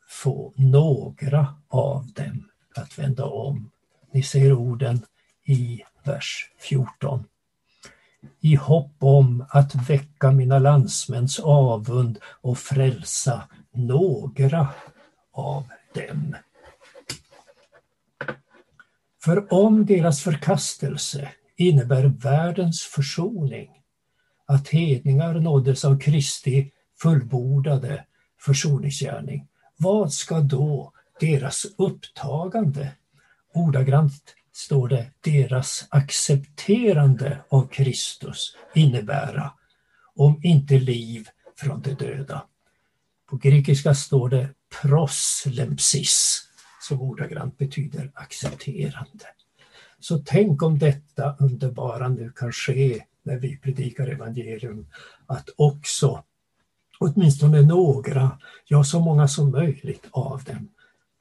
få 0.08 0.52
några 0.56 1.54
av 1.68 2.06
dem 2.12 2.48
att 2.76 2.98
vända 2.98 3.24
om. 3.24 3.70
Ni 4.12 4.22
ser 4.22 4.52
orden 4.52 5.02
i 5.44 5.82
vers 6.04 6.50
14. 6.58 7.24
I 8.40 8.54
hopp 8.54 8.92
om 8.98 9.44
att 9.50 9.74
väcka 9.74 10.30
mina 10.30 10.58
landsmäns 10.58 11.40
avund 11.40 12.18
och 12.24 12.58
frälsa 12.58 13.48
några 13.72 14.68
av 15.32 15.68
dem. 15.94 16.36
För 19.24 19.52
om 19.52 19.86
deras 19.86 20.22
förkastelse 20.22 21.28
innebär 21.56 22.04
världens 22.04 22.82
försoning, 22.82 23.70
att 24.46 24.68
hedningar 24.68 25.34
nåddes 25.34 25.84
av 25.84 25.98
Kristi 25.98 26.72
fullbordade 27.02 28.04
försoningsgärning, 28.40 29.48
vad 29.76 30.12
ska 30.12 30.40
då 30.40 30.92
deras 31.20 31.66
upptagande, 31.78 32.92
ordagrant 33.54 34.34
står 34.52 34.88
det 34.88 35.10
deras 35.20 35.86
accepterande 35.88 37.38
av 37.48 37.68
Kristus 37.68 38.56
innebära, 38.74 39.52
om 40.14 40.40
inte 40.42 40.78
liv 40.78 41.28
från 41.56 41.82
de 41.82 41.94
döda. 41.94 42.46
På 43.30 43.36
grekiska 43.36 43.94
står 43.94 44.28
det 44.28 44.48
proslempsis, 44.82 46.42
som 46.80 47.00
ordagrant 47.00 47.58
betyder 47.58 48.10
accepterande. 48.14 49.26
Så 50.00 50.18
tänk 50.18 50.62
om 50.62 50.78
detta 50.78 51.36
underbara 51.38 52.08
nu 52.08 52.32
kan 52.36 52.52
ske 52.52 53.02
när 53.26 53.36
vi 53.36 53.56
predikar 53.56 54.06
evangelium, 54.06 54.86
att 55.26 55.48
också 55.56 56.24
åtminstone 56.98 57.62
några, 57.62 58.38
ja 58.64 58.84
så 58.84 59.00
många 59.00 59.28
som 59.28 59.50
möjligt 59.50 60.06
av 60.10 60.44
dem 60.44 60.68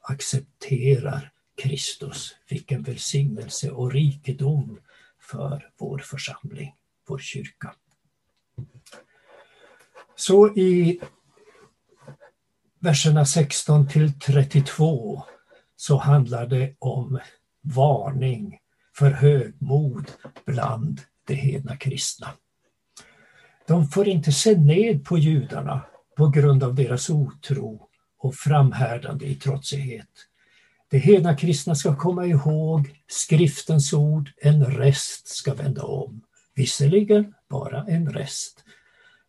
accepterar 0.00 1.32
Kristus. 1.62 2.36
Vilken 2.48 2.82
välsignelse 2.82 3.70
och 3.70 3.92
rikedom 3.92 4.78
för 5.20 5.70
vår 5.78 5.98
församling, 5.98 6.74
vår 7.08 7.18
kyrka. 7.18 7.74
Så 10.16 10.48
i 10.56 11.00
verserna 12.78 13.26
16 13.26 13.88
till 13.88 14.20
32 14.20 15.22
så 15.76 15.96
handlar 15.96 16.46
det 16.46 16.74
om 16.78 17.20
varning 17.62 18.58
för 18.94 19.10
högmod 19.10 20.10
bland 20.44 21.00
hedna 21.34 21.76
kristna. 21.76 22.28
De 23.68 23.88
får 23.88 24.08
inte 24.08 24.32
se 24.32 24.58
ned 24.58 25.04
på 25.04 25.18
judarna 25.18 25.86
på 26.16 26.28
grund 26.28 26.62
av 26.62 26.74
deras 26.74 27.10
otro 27.10 27.88
och 28.18 28.34
framhärdande 28.34 29.26
i 29.26 29.34
trotsighet. 29.34 30.08
De 30.90 30.98
hedna 30.98 31.36
kristna 31.36 31.74
ska 31.74 31.96
komma 31.96 32.26
ihåg 32.26 33.00
skriftens 33.08 33.92
ord, 33.92 34.30
en 34.36 34.64
rest 34.64 35.28
ska 35.28 35.54
vända 35.54 35.82
om. 35.82 36.22
Visserligen 36.54 37.34
bara 37.50 37.84
en 37.84 38.12
rest. 38.12 38.64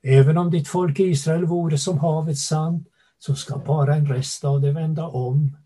Även 0.04 0.38
om 0.38 0.52
ditt 0.52 0.68
folk 0.68 1.00
Israel 1.00 1.46
vore 1.46 1.78
som 1.78 1.98
havets 1.98 2.48
sand 2.48 2.86
så 3.20 3.36
ska 3.36 3.58
bara 3.58 3.96
en 3.96 4.08
rest 4.08 4.44
av 4.44 4.62
det 4.62 4.72
vända 4.72 5.08
om 5.08 5.58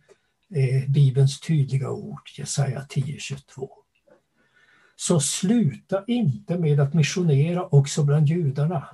Bibelns 0.87 1.39
tydliga 1.39 1.91
ord, 1.91 2.29
Jesaja 2.37 2.85
10.22. 2.89 3.69
Så 5.01 5.19
sluta 5.19 6.03
inte 6.07 6.57
med 6.57 6.79
att 6.79 6.93
missionera 6.93 7.65
också 7.65 8.03
bland 8.03 8.27
judarna. 8.27 8.87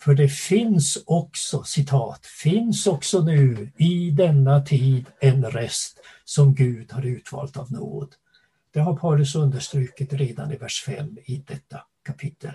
För 0.00 0.14
det 0.14 0.28
finns 0.28 1.02
också, 1.06 1.62
citat, 1.62 2.26
finns 2.26 2.86
också 2.86 3.22
nu 3.22 3.70
i 3.76 4.10
denna 4.10 4.62
tid 4.62 5.06
en 5.20 5.44
rest 5.44 6.00
som 6.24 6.54
Gud 6.54 6.92
har 6.92 7.06
utvalt 7.06 7.56
av 7.56 7.72
nåd. 7.72 8.14
Det 8.72 8.80
har 8.80 8.96
Paulus 8.96 9.34
understrukit 9.34 10.12
redan 10.12 10.52
i 10.52 10.56
vers 10.56 10.82
5 10.86 11.18
i 11.24 11.42
detta 11.46 11.84
kapitel. 12.02 12.52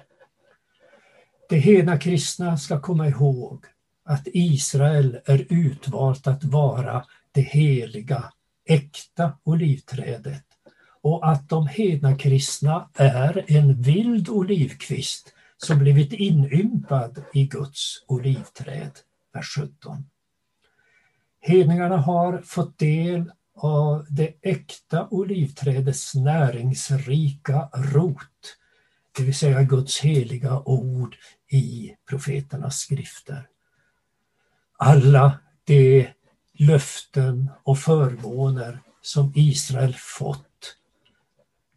De 1.50 1.58
hedna 1.60 1.98
kristna 1.98 2.58
ska 2.58 2.80
komma 2.80 3.08
ihåg 3.08 3.66
att 4.04 4.24
Israel 4.26 5.20
är 5.26 5.46
utvalt 5.50 6.28
att 6.28 6.44
vara 6.44 7.06
det 7.32 7.42
heliga 7.42 8.24
äkta 8.66 9.34
olivträdet 9.44 10.53
och 11.04 11.32
att 11.32 11.50
de 11.50 11.68
hedna 11.68 12.18
kristna 12.18 12.90
är 12.94 13.46
en 13.48 13.82
vild 13.82 14.30
olivkvist 14.30 15.34
som 15.58 15.80
blivit 15.80 16.14
inympad 16.14 17.24
i 17.34 17.46
Guds 17.46 18.04
olivträd. 18.08 18.92
Vers 19.34 19.56
17. 19.58 20.06
Hedningarna 21.40 21.98
har 21.98 22.42
fått 22.42 22.78
del 22.78 23.32
av 23.56 24.06
det 24.10 24.34
äkta 24.42 25.08
olivträdets 25.12 26.16
näringsrika 26.16 27.70
rot, 27.74 28.58
det 29.18 29.24
vill 29.24 29.36
säga 29.36 29.64
Guds 29.64 30.00
heliga 30.00 30.60
ord 30.60 31.16
i 31.52 31.96
profeternas 32.10 32.78
skrifter. 32.78 33.48
Alla 34.78 35.40
de 35.64 36.08
löften 36.54 37.50
och 37.64 37.80
förmåner 37.80 38.80
som 39.02 39.32
Israel 39.36 39.96
fått 39.98 40.53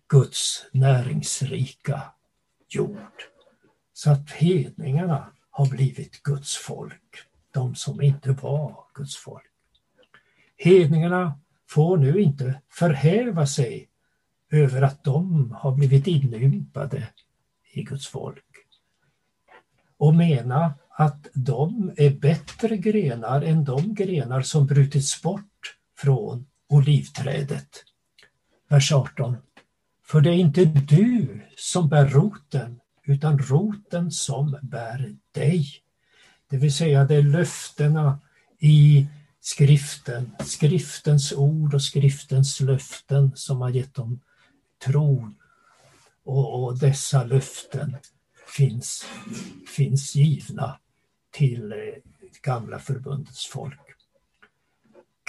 Guds 0.09 0.66
näringsrika 0.73 2.03
jord. 2.69 3.23
Så 3.92 4.11
att 4.11 4.31
hedningarna 4.31 5.33
har 5.51 5.66
blivit 5.66 6.22
Guds 6.22 6.57
folk, 6.57 7.18
de 7.51 7.74
som 7.74 8.03
inte 8.03 8.33
var 8.33 8.85
Guds 8.95 9.16
folk. 9.16 9.45
Hedningarna 10.57 11.39
får 11.68 11.97
nu 11.97 12.20
inte 12.20 12.61
förhäva 12.68 13.47
sig 13.47 13.89
över 14.51 14.83
att 14.83 15.05
de 15.05 15.51
har 15.53 15.72
blivit 15.72 16.07
inympade 16.07 17.09
i 17.72 17.83
Guds 17.83 18.07
folk 18.07 18.45
och 19.97 20.14
mena 20.14 20.74
att 20.89 21.26
de 21.35 21.93
är 21.97 22.11
bättre 22.11 22.76
grenar 22.76 23.43
än 23.43 23.64
de 23.64 23.95
grenar 23.95 24.43
som 24.43 24.66
brutits 24.66 25.22
bort 25.22 25.76
från 25.99 26.47
olivträdet. 26.68 27.85
Vers 28.68 28.93
18. 28.93 29.37
För 30.07 30.20
det 30.20 30.30
är 30.30 30.34
inte 30.34 30.64
du 30.64 31.40
som 31.57 31.88
bär 31.88 32.07
roten, 32.07 32.80
utan 33.04 33.38
roten 33.38 34.11
som 34.11 34.59
bär 34.62 35.16
dig. 35.32 35.66
Det 36.50 36.57
vill 36.57 36.74
säga 36.74 37.04
det 37.04 37.14
är 37.14 37.22
löftena 37.22 38.20
i 38.59 39.07
skriften, 39.40 40.36
skriftens 40.44 41.32
ord 41.32 41.74
och 41.74 41.82
skriftens 41.82 42.61
löften 42.61 43.32
som 43.34 43.61
har 43.61 43.70
gett 43.70 43.94
dem 43.94 44.20
tron 44.84 45.34
och, 46.24 46.64
och 46.64 46.78
dessa 46.78 47.24
löften 47.24 47.96
finns, 48.57 49.07
finns 49.76 50.14
givna 50.14 50.78
till 51.30 51.72
eh, 51.72 51.78
gamla 52.42 52.78
förbundets 52.78 53.46
folk. 53.46 53.80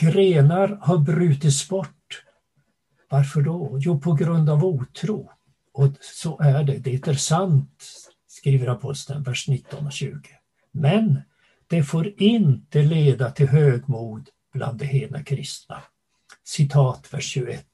Grenar 0.02 0.68
har 0.82 0.98
brutits 0.98 1.70
bort. 1.70 1.97
Varför 3.10 3.42
då? 3.42 3.78
Jo, 3.82 4.00
på 4.00 4.14
grund 4.14 4.50
av 4.50 4.66
otro. 4.66 5.30
Och 5.74 5.92
så 6.02 6.40
är 6.40 6.64
det, 6.64 6.78
det 6.78 7.08
är 7.08 7.14
sant, 7.14 7.84
skriver 8.28 8.68
aposteln, 8.68 9.24
vers 9.24 9.48
19 9.48 9.86
och 9.86 9.92
20. 9.92 10.20
Men 10.72 11.22
det 11.68 11.84
får 11.84 12.22
inte 12.22 12.82
leda 12.82 13.32
till 13.32 13.48
högmod 13.48 14.30
bland 14.54 14.80
de 14.80 14.86
hedna 14.86 15.24
kristna. 15.24 15.82
Citat 16.44 17.14
vers 17.14 17.26
21. 17.26 17.66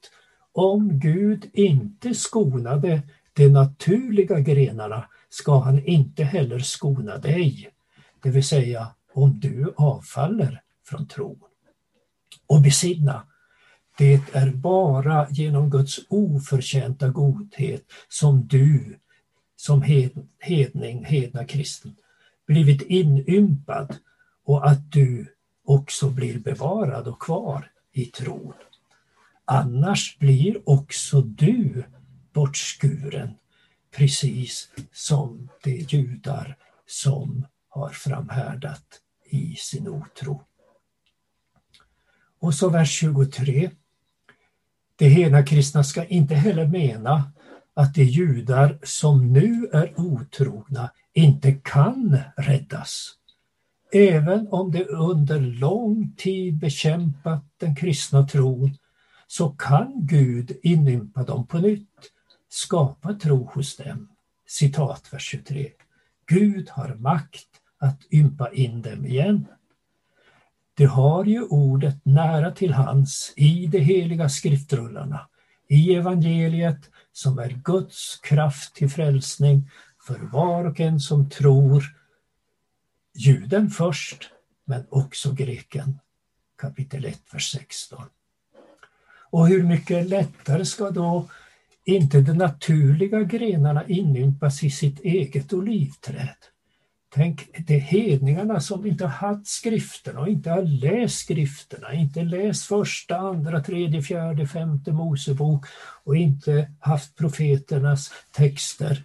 Om 0.51 0.99
Gud 0.99 1.49
inte 1.53 2.13
skonade 2.13 3.01
de 3.33 3.49
naturliga 3.49 4.39
grenarna 4.39 5.05
ska 5.29 5.59
han 5.59 5.85
inte 5.85 6.23
heller 6.23 6.59
skona 6.59 7.17
dig, 7.17 7.69
det 8.21 8.29
vill 8.29 8.47
säga 8.47 8.87
om 9.13 9.39
du 9.39 9.73
avfaller 9.77 10.61
från 10.85 11.07
tron. 11.07 11.39
Och 12.47 12.61
besinna, 12.61 13.23
det 13.97 14.35
är 14.35 14.51
bara 14.51 15.27
genom 15.29 15.69
Guds 15.69 15.99
oförtjänta 16.09 17.09
godhet 17.09 17.83
som 18.09 18.47
du 18.47 18.99
som 19.55 19.81
hedning, 20.39 21.05
hedna 21.05 21.45
kristen, 21.45 21.95
blivit 22.47 22.81
inympad 22.81 23.97
och 24.45 24.69
att 24.69 24.91
du 24.91 25.35
också 25.65 26.09
blir 26.09 26.39
bevarad 26.39 27.07
och 27.07 27.21
kvar 27.21 27.71
i 27.91 28.05
tron. 28.05 28.53
Annars 29.45 30.17
blir 30.19 30.69
också 30.69 31.21
du 31.21 31.83
bortskuren, 32.33 33.29
precis 33.91 34.69
som 34.91 35.49
de 35.63 35.71
judar 35.71 36.57
som 36.85 37.45
har 37.69 37.89
framhärdat 37.89 38.85
i 39.25 39.55
sin 39.55 39.87
otro. 39.87 40.43
Och 42.39 42.53
så 42.53 42.69
vers 42.69 42.91
23. 42.91 43.71
De 45.03 45.09
hela 45.09 45.43
kristna 45.43 45.83
ska 45.83 46.05
inte 46.05 46.35
heller 46.35 46.67
mena 46.67 47.31
att 47.73 47.93
de 47.93 48.03
judar 48.03 48.79
som 48.83 49.33
nu 49.33 49.69
är 49.73 49.99
otrogna 49.99 50.91
inte 51.13 51.51
kan 51.51 52.17
räddas. 52.37 53.11
Även 53.93 54.47
om 54.47 54.71
de 54.71 54.85
under 54.85 55.39
lång 55.39 56.13
tid 56.17 56.57
bekämpat 56.57 57.43
den 57.57 57.75
kristna 57.75 58.27
tron 58.27 58.77
så 59.27 59.49
kan 59.49 59.93
Gud 59.95 60.57
inympa 60.63 61.23
dem 61.23 61.47
på 61.47 61.57
nytt, 61.57 62.11
skapa 62.49 63.13
tro 63.13 63.49
hos 63.53 63.77
dem. 63.77 64.09
Citat 64.47 65.13
vers 65.13 65.23
23. 65.23 65.71
Gud 66.27 66.69
har 66.69 66.95
makt 66.95 67.47
att 67.77 68.13
ympa 68.13 68.51
in 68.51 68.81
dem 68.81 69.05
igen. 69.05 69.47
Det 70.73 70.85
har 70.85 71.25
ju 71.25 71.43
ordet 71.43 72.05
nära 72.05 72.51
till 72.51 72.73
hands 72.73 73.33
i 73.35 73.67
de 73.67 73.79
heliga 73.79 74.29
skriftrullarna, 74.29 75.29
i 75.67 75.95
evangeliet 75.95 76.89
som 77.11 77.39
är 77.39 77.49
Guds 77.63 78.19
kraft 78.23 78.75
till 78.75 78.89
frälsning 78.89 79.69
för 80.07 80.19
var 80.19 80.65
och 80.65 80.79
en 80.79 80.99
som 80.99 81.29
tror, 81.29 81.83
juden 83.15 83.69
först, 83.69 84.29
men 84.65 84.85
också 84.89 85.33
greken. 85.33 85.99
Kapitel 86.57 87.05
1, 87.05 87.19
vers 87.31 87.51
16. 87.51 88.05
Och 89.29 89.47
hur 89.47 89.63
mycket 89.63 90.09
lättare 90.09 90.65
ska 90.65 90.89
då 90.89 91.29
inte 91.85 92.21
de 92.21 92.33
naturliga 92.33 93.23
grenarna 93.23 93.87
inympas 93.87 94.63
i 94.63 94.69
sitt 94.69 94.99
eget 94.99 95.53
olivträd? 95.53 96.35
Tänk 97.15 97.67
det 97.67 97.75
är 97.75 97.79
hedningarna 97.79 98.59
som 98.59 98.85
inte 98.85 99.03
har 99.05 99.11
haft 99.11 99.47
skrifterna 99.47 100.19
och 100.19 100.27
inte 100.27 100.49
har 100.49 100.61
läst 100.61 101.19
skrifterna, 101.19 101.93
inte 101.93 102.23
läst 102.23 102.65
första, 102.65 103.17
andra, 103.17 103.61
tredje, 103.61 104.01
fjärde, 104.01 104.47
femte 104.47 104.91
Mosebok 104.91 105.65
och 106.03 106.15
inte 106.15 106.71
haft 106.79 107.15
profeternas 107.15 108.11
texter. 108.31 109.03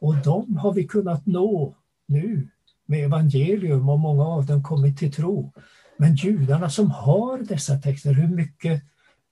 Och 0.00 0.16
de 0.16 0.56
har 0.56 0.72
vi 0.72 0.86
kunnat 0.86 1.26
nå 1.26 1.74
nu 2.06 2.48
med 2.86 3.04
evangelium 3.04 3.88
och 3.88 3.98
många 3.98 4.24
av 4.24 4.46
dem 4.46 4.62
kommit 4.62 4.98
till 4.98 5.12
tro. 5.12 5.52
Men 5.96 6.14
judarna 6.14 6.70
som 6.70 6.90
har 6.90 7.38
dessa 7.38 7.78
texter, 7.78 8.12
hur 8.12 8.28
mycket 8.28 8.82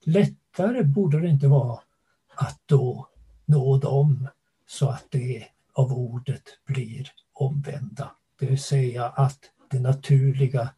lättare 0.03 0.83
borde 0.83 1.19
det 1.19 1.27
inte 1.27 1.47
vara 1.47 1.79
att 2.35 2.59
då 2.65 3.07
nå 3.45 3.77
dem 3.77 4.27
så 4.67 4.89
att 4.89 5.05
det 5.09 5.43
av 5.73 5.93
ordet 5.93 6.43
blir 6.65 7.09
omvända. 7.33 8.11
Det 8.39 8.45
vill 8.45 8.63
säga 8.63 9.05
att 9.05 9.39
de 9.69 9.79
naturliga 9.79 10.69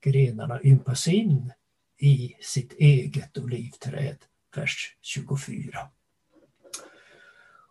grenarna 0.00 0.62
ympas 0.62 1.08
in 1.08 1.52
i 1.98 2.36
sitt 2.40 2.72
eget 2.72 3.38
olivträd, 3.38 4.16
vers 4.56 4.96
24. 5.00 5.88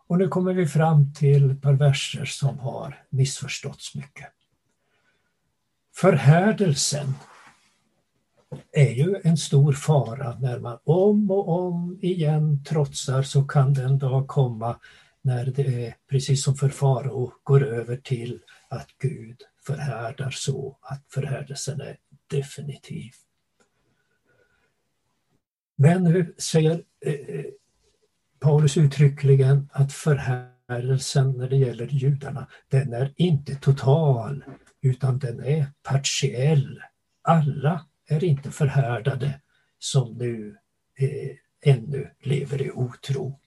Och 0.07 0.17
nu 0.17 0.27
kommer 0.27 0.53
vi 0.53 0.67
fram 0.67 1.13
till 1.13 1.51
ett 1.51 1.61
par 1.61 1.73
verser 1.73 2.25
som 2.25 2.59
har 2.59 3.03
missförståtts 3.09 3.95
mycket. 3.95 4.31
Förhärdelsen 5.95 7.13
är 8.71 8.91
ju 8.91 9.21
en 9.23 9.37
stor 9.37 9.73
fara 9.73 10.39
när 10.39 10.59
man 10.59 10.77
om 10.83 11.31
och 11.31 11.49
om 11.49 11.99
igen 12.01 12.63
trotsar 12.63 13.23
så 13.23 13.43
kan 13.43 13.73
den 13.73 13.97
dag 13.97 14.27
komma 14.27 14.79
när 15.21 15.45
det 15.45 15.85
är 15.85 15.95
precis 16.09 16.43
som 16.43 16.55
för 16.55 16.69
farao 16.69 17.33
går 17.43 17.63
över 17.63 17.97
till 17.97 18.39
att 18.69 18.87
Gud 18.99 19.41
förhärdar 19.65 20.29
så 20.29 20.77
att 20.81 21.03
förhärdelsen 21.09 21.81
är 21.81 21.97
definitiv. 22.27 23.11
Men 25.75 26.03
nu 26.03 26.35
säger 26.37 26.83
eh, 27.05 27.45
Paulus 28.39 28.77
uttryckligen 28.77 29.69
att 29.71 29.93
förhärdelsen 29.93 31.31
när 31.31 31.49
det 31.49 31.57
gäller 31.57 31.87
judarna, 31.87 32.47
den 32.69 32.93
är 32.93 33.13
inte 33.15 33.55
total 33.55 34.43
utan 34.81 35.19
den 35.19 35.43
är 35.43 35.65
partiell. 35.83 36.81
Alla 37.21 37.85
är 38.07 38.23
inte 38.23 38.51
förhärdade 38.51 39.41
som 39.79 40.17
nu 40.17 40.57
eh, 40.99 41.37
ännu 41.73 42.09
lever 42.19 42.61
i 42.61 42.71
otro. 42.71 43.39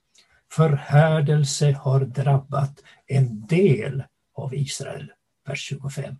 Förhärdelse 0.57 1.73
har 1.73 2.01
drabbat 2.01 2.83
en 3.07 3.47
del 3.47 4.05
av 4.35 4.55
Israel, 4.55 5.13
vers 5.47 5.61
25. 5.61 6.15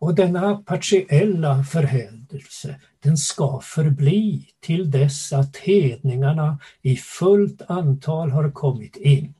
Och 0.00 0.14
denna 0.14 0.56
partiella 0.56 1.64
förhärdelse, 1.64 2.80
den 3.00 3.16
ska 3.16 3.60
förbli 3.62 4.48
till 4.60 4.90
dess 4.90 5.32
att 5.32 5.56
hedningarna 5.56 6.58
i 6.82 6.96
fullt 6.96 7.62
antal 7.70 8.30
har 8.30 8.50
kommit 8.50 8.96
in. 8.96 9.34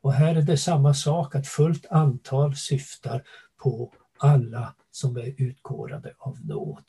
Och 0.00 0.12
här 0.12 0.34
är 0.34 0.42
det 0.42 0.56
samma 0.56 0.94
sak, 0.94 1.34
att 1.34 1.46
fullt 1.46 1.86
antal 1.90 2.56
syftar 2.56 3.22
på 3.62 3.92
alla 4.18 4.74
som 4.90 5.16
är 5.16 5.34
utkårade 5.42 6.14
av 6.18 6.46
nåd. 6.46 6.84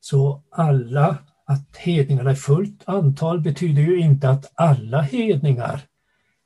Så 0.00 0.42
alla, 0.50 1.18
att 1.44 1.76
hedningarna 1.76 2.30
är 2.30 2.34
fullt 2.34 2.82
antal 2.88 3.40
betyder 3.40 3.82
ju 3.82 3.98
inte 3.98 4.30
att 4.30 4.52
alla 4.54 5.00
hedningar 5.02 5.80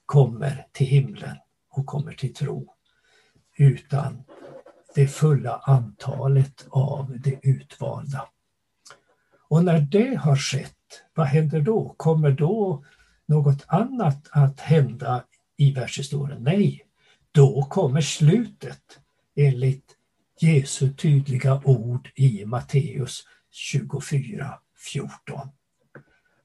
kommer 0.07 0.66
till 0.72 0.86
himlen 0.86 1.36
och 1.70 1.86
kommer 1.86 2.12
till 2.12 2.34
tro, 2.34 2.74
utan 3.57 4.24
det 4.94 5.09
fulla 5.09 5.61
antalet 5.64 6.66
av 6.70 7.20
de 7.20 7.38
utvalda. 7.42 8.28
Och 9.49 9.64
när 9.64 9.80
det 9.80 10.14
har 10.14 10.36
skett, 10.36 10.72
vad 11.14 11.26
händer 11.26 11.61
då? 11.61 11.94
Kommer 11.97 12.30
då 12.30 12.84
något 13.26 13.64
annat 13.66 14.28
att 14.30 14.61
hända 14.61 15.24
i 15.57 15.72
världshistorien? 15.72 16.42
Nej, 16.42 16.82
då 17.32 17.62
kommer 17.62 18.01
slutet 18.01 18.99
enligt 19.36 19.97
Jesu 20.40 20.92
tydliga 20.92 21.61
ord 21.64 22.11
i 22.14 22.44
Matteus 22.44 23.24
24, 23.51 24.59
14. 24.93 25.49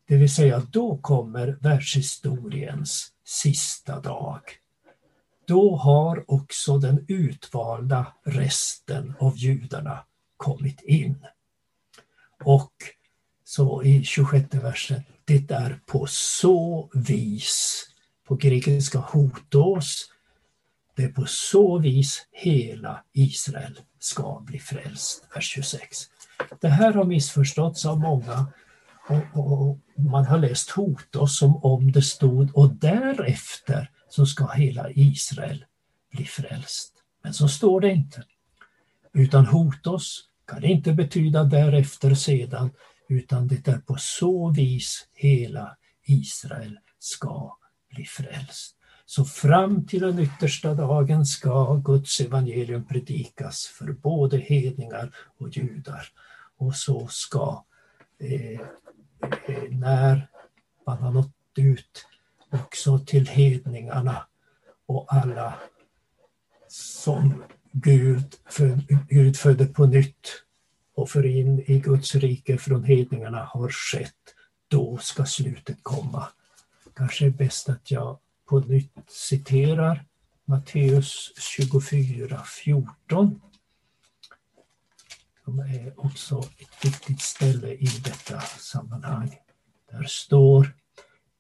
Det 0.08 0.18
vill 0.18 0.34
säga, 0.34 0.60
då 0.72 0.98
kommer 0.98 1.58
världshistoriens 1.62 3.12
sista 3.24 4.00
dag. 4.00 4.42
Då 5.48 5.76
har 5.76 6.32
också 6.32 6.78
den 6.78 7.06
utvalda 7.08 8.14
resten 8.24 9.14
av 9.20 9.38
judarna 9.38 10.06
kommit 10.38 10.82
in. 10.82 11.26
Och 12.44 12.74
så 13.44 13.84
i 13.84 14.04
26 14.04 14.54
versen, 14.54 15.04
det 15.26 15.52
är 15.52 15.80
på 15.86 16.08
så 16.08 16.90
vis, 16.94 17.86
på 18.28 18.36
grekiska 18.36 19.00
hotos, 19.00 20.12
det 20.96 21.04
är 21.04 21.10
på 21.10 21.26
så 21.26 21.80
vis 21.80 22.28
hela 22.32 23.04
Israel 23.14 23.80
ska 24.00 24.40
bli 24.46 24.60
frälst. 24.60 25.24
Vers 25.36 25.46
26. 25.54 26.10
Det 26.62 26.68
här 26.68 26.94
har 26.94 27.04
missförståtts 27.04 27.86
av 27.86 28.00
många 28.00 28.48
och, 29.08 29.24
och, 29.34 29.80
man 29.96 30.26
har 30.26 30.38
läst 30.38 30.70
Hotos 30.70 31.38
som 31.38 31.56
om 31.56 31.92
det 31.92 32.02
stod 32.02 32.56
och 32.56 32.76
därefter 32.76 33.90
så 34.10 34.26
ska 34.26 34.48
hela 34.48 34.90
Israel 34.90 35.66
bli 36.12 36.26
frälst. 36.26 36.94
Men 37.24 37.34
så 37.34 37.48
står 37.48 37.82
det 37.82 37.92
inte. 37.92 38.24
Utan 39.14 39.46
Hotos 39.46 40.24
kan 40.48 40.64
inte 40.64 40.94
betyda 40.94 41.44
därefter 41.44 42.16
sedan 42.16 42.72
utan 43.10 43.48
det 43.48 43.68
är 43.68 43.78
på 43.78 43.96
så 44.00 44.52
vis 44.52 45.08
hela 45.14 45.78
Israel 46.04 46.80
ska 47.00 47.58
bli 47.96 48.06
frälst. 48.06 48.76
Så 49.12 49.26
fram 49.26 49.86
till 49.88 50.02
den 50.02 50.20
yttersta 50.20 50.74
dagen 50.74 51.26
ska 51.26 51.76
Guds 51.76 52.20
evangelium 52.20 52.86
predikas 52.86 53.66
för 53.66 53.92
både 53.92 54.38
hedningar 54.38 55.16
och 55.38 55.58
judar. 55.58 56.08
Och 56.58 56.76
så 56.76 57.08
ska, 57.08 57.64
eh, 58.20 58.60
eh 59.48 59.70
när 59.70 60.28
man 60.86 60.98
har 60.98 61.12
nått 61.12 61.34
ut 61.58 62.08
också 62.50 63.00
till 63.00 63.28
hedningarna 63.28 64.26
och 64.86 65.14
alla 65.14 65.54
som 66.68 67.44
Gud, 67.72 68.36
för, 68.46 68.80
Gud 69.10 69.38
födde 69.38 69.66
på 69.66 69.86
nytt 69.86 70.28
och 70.96 71.10
för 71.10 71.26
in 71.26 71.60
i 71.60 71.80
Guds 71.80 72.16
rike 72.16 72.58
från 72.58 72.84
hedningarna 72.84 73.44
har 73.44 73.70
skett, 73.70 74.36
då 74.68 74.98
ska 74.98 75.26
slutet 75.26 75.78
komma. 75.84 76.28
Kanske 76.94 77.26
är 77.26 77.30
bäst 77.30 77.70
att 77.70 77.92
jag 77.92 78.20
på 78.52 78.60
nytt 78.60 78.92
citerar 79.08 80.06
Matteus 80.46 81.32
24, 81.38 82.42
14. 82.66 83.42
Som 85.44 85.60
är 85.60 86.06
också 86.06 86.40
ett 86.58 86.86
viktigt 86.86 87.22
ställe 87.22 87.68
i 87.74 87.86
detta 88.04 88.40
sammanhang. 88.42 89.38
Där 89.92 90.04
står 90.04 90.74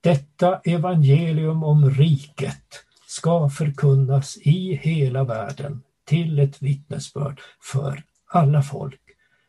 Detta 0.01 0.59
evangelium 0.59 1.63
om 1.63 1.89
riket 1.89 2.83
ska 3.07 3.49
förkunnas 3.49 4.37
i 4.37 4.75
hela 4.75 5.23
världen 5.23 5.83
till 6.05 6.39
ett 6.39 6.61
vittnesbörd 6.61 7.41
för 7.71 8.03
alla 8.25 8.61
folk. 8.61 9.01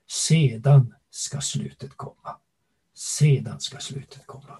Sedan 0.06 0.94
ska 1.10 1.40
slutet 1.40 1.96
komma. 1.96 2.36
Sedan 2.94 3.60
ska 3.60 3.78
slutet 3.78 4.26
komma. 4.26 4.58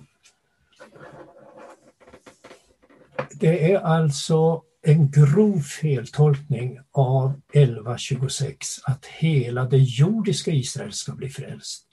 Det 3.35 3.73
är 3.73 3.79
alltså 3.79 4.63
en 4.83 5.11
grov 5.11 5.61
feltolkning 5.61 6.79
av 6.93 7.41
1126 7.53 8.67
att 8.85 9.07
hela 9.07 9.65
det 9.65 9.79
jordiska 9.79 10.51
Israel 10.51 10.93
ska 10.93 11.13
bli 11.13 11.29
frälst. 11.29 11.87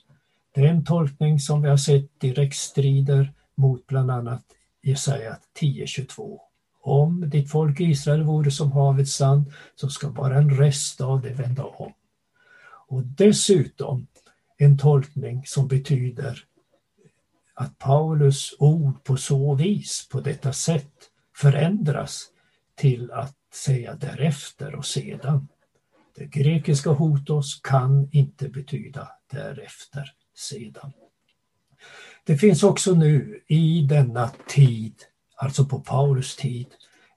Det 0.54 0.60
är 0.60 0.68
en 0.68 0.84
tolkning 0.84 1.38
som 1.38 1.62
vi 1.62 1.68
har 1.68 1.76
sett 1.76 2.20
direkt 2.20 2.56
strider 2.56 3.32
mot 3.54 3.86
bland 3.86 4.10
annat 4.10 4.42
Jesaja 4.82 5.38
10.22. 5.60 6.38
Om 6.82 7.30
ditt 7.30 7.50
folk 7.50 7.80
Israel 7.80 8.22
vore 8.22 8.50
som 8.50 8.72
havets 8.72 9.14
sand 9.14 9.52
så 9.74 9.88
ska 9.88 10.08
bara 10.08 10.38
en 10.38 10.50
rest 10.50 11.00
av 11.00 11.20
det 11.20 11.30
vända 11.30 11.64
om. 11.64 11.92
Och 12.88 13.02
dessutom 13.02 14.06
en 14.58 14.78
tolkning 14.78 15.42
som 15.46 15.68
betyder 15.68 16.44
att 17.54 17.78
Paulus 17.78 18.54
ord 18.58 19.04
på 19.04 19.16
så 19.16 19.54
vis, 19.54 20.08
på 20.12 20.20
detta 20.20 20.52
sätt, 20.52 21.09
förändras 21.40 22.26
till 22.74 23.10
att 23.12 23.36
säga 23.54 23.94
därefter 23.94 24.74
och 24.74 24.86
sedan. 24.86 25.48
Det 26.16 26.26
grekiska 26.26 26.90
hotos 26.90 27.60
kan 27.62 28.08
inte 28.12 28.48
betyda 28.48 29.08
därefter, 29.32 30.12
sedan. 30.34 30.92
Det 32.24 32.36
finns 32.36 32.62
också 32.62 32.94
nu 32.94 33.42
i 33.46 33.86
denna 33.88 34.30
tid, 34.48 34.94
alltså 35.36 35.64
på 35.64 35.80
Paulus 35.80 36.36
tid, 36.36 36.66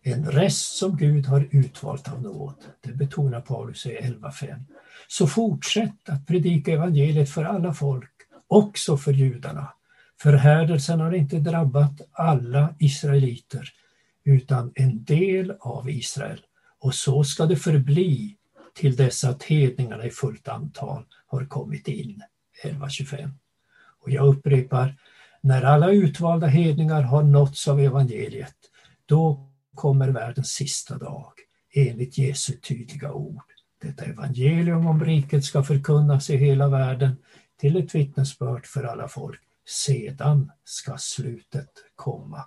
en 0.01 0.31
rest 0.31 0.75
som 0.77 0.97
Gud 0.97 1.25
har 1.25 1.47
utvalt 1.51 2.13
av 2.13 2.21
nåd. 2.21 2.55
Det 2.81 2.91
betonar 2.91 3.41
Paulus 3.41 3.85
i 3.85 3.89
11.5. 3.89 4.63
Så 5.07 5.27
fortsätt 5.27 6.09
att 6.09 6.27
predika 6.27 6.71
evangeliet 6.71 7.29
för 7.29 7.43
alla 7.43 7.73
folk, 7.73 8.11
också 8.47 8.97
för 8.97 9.13
judarna. 9.13 9.73
Förhärdelsen 10.21 10.99
har 10.99 11.11
inte 11.11 11.39
drabbat 11.39 12.01
alla 12.11 12.75
israeliter 12.79 13.73
utan 14.23 14.71
en 14.75 15.03
del 15.03 15.53
av 15.59 15.89
Israel 15.89 16.41
och 16.79 16.95
så 16.95 17.23
ska 17.23 17.45
det 17.45 17.55
förbli 17.55 18.37
till 18.73 18.95
dess 18.95 19.23
att 19.23 19.43
hedningarna 19.43 20.05
i 20.05 20.09
fullt 20.09 20.47
antal 20.47 21.05
har 21.27 21.45
kommit 21.45 21.87
in. 21.87 22.21
11.25. 22.63 23.31
Och 23.99 24.11
jag 24.11 24.27
upprepar, 24.27 24.95
när 25.41 25.63
alla 25.63 25.91
utvalda 25.91 26.47
hedningar 26.47 27.01
har 27.01 27.23
nåtts 27.23 27.67
av 27.67 27.79
evangeliet, 27.79 28.55
då 29.05 29.49
kommer 29.75 30.09
världens 30.09 30.49
sista 30.49 30.97
dag 30.97 31.33
enligt 31.73 32.17
Jesu 32.17 32.53
tydliga 32.53 33.13
ord. 33.13 33.43
Detta 33.81 34.05
evangelium 34.05 34.87
om 34.87 35.05
riket 35.05 35.43
ska 35.43 35.63
förkunnas 35.63 36.29
i 36.29 36.37
hela 36.37 36.69
världen 36.69 37.15
till 37.59 37.77
ett 37.77 37.95
vittnesbörd 37.95 38.65
för 38.65 38.83
alla 38.83 39.07
folk. 39.07 39.41
Sedan 39.65 40.51
ska 40.63 40.97
slutet 40.97 41.71
komma. 41.95 42.45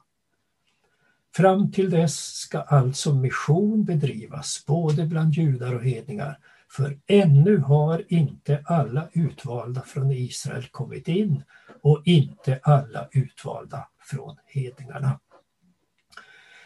Fram 1.37 1.73
till 1.73 1.91
dess 1.91 2.17
ska 2.17 2.61
alltså 2.61 3.15
mission 3.15 3.85
bedrivas 3.85 4.65
både 4.67 5.07
bland 5.07 5.35
judar 5.35 5.75
och 5.75 5.85
hedningar, 5.85 6.39
för 6.71 6.99
ännu 7.07 7.59
har 7.59 8.05
inte 8.09 8.63
alla 8.65 9.09
utvalda 9.13 9.83
från 9.83 10.11
Israel 10.11 10.67
kommit 10.71 11.09
in 11.09 11.43
och 11.83 12.03
inte 12.05 12.61
alla 12.63 13.09
utvalda 13.13 13.89
från 14.03 14.37
hedningarna. 14.47 15.21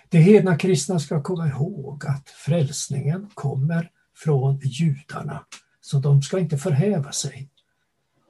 De 0.08 0.18
hedna 0.18 0.58
kristna 0.58 0.98
ska 0.98 1.22
komma 1.22 1.48
ihåg 1.48 2.06
att 2.06 2.28
frälsningen 2.28 3.30
kommer 3.34 3.90
från 4.16 4.60
judarna, 4.62 5.44
så 5.80 5.98
de 5.98 6.22
ska 6.22 6.38
inte 6.38 6.58
förhäva 6.58 7.12
sig. 7.12 7.48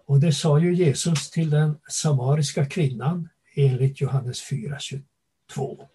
Och 0.06 0.20
det 0.20 0.32
sa 0.32 0.58
ju 0.58 0.74
Jesus 0.74 1.30
till 1.30 1.50
den 1.50 1.78
samariska 1.88 2.66
kvinnan 2.66 3.28
enligt 3.54 4.00
Johannes 4.00 4.50
4.22. 4.50 5.86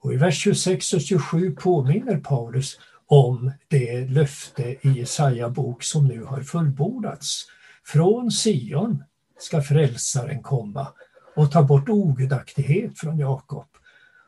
Och 0.00 0.12
i 0.12 0.16
vers 0.16 0.42
26 0.42 0.92
och 0.92 1.00
27 1.00 1.50
påminner 1.50 2.16
Paulus 2.16 2.78
om 3.06 3.52
det 3.68 4.08
löfte 4.08 4.62
i 4.62 4.88
Jesaja 4.98 5.48
bok 5.50 5.82
som 5.82 6.06
nu 6.06 6.22
har 6.22 6.42
fullbordats. 6.42 7.46
Från 7.84 8.30
Sion 8.30 9.04
ska 9.38 9.62
frälsaren 9.62 10.42
komma 10.42 10.88
och 11.36 11.52
ta 11.52 11.62
bort 11.62 11.88
ogudaktighet 11.88 12.98
från 12.98 13.18
Jakob. 13.18 13.66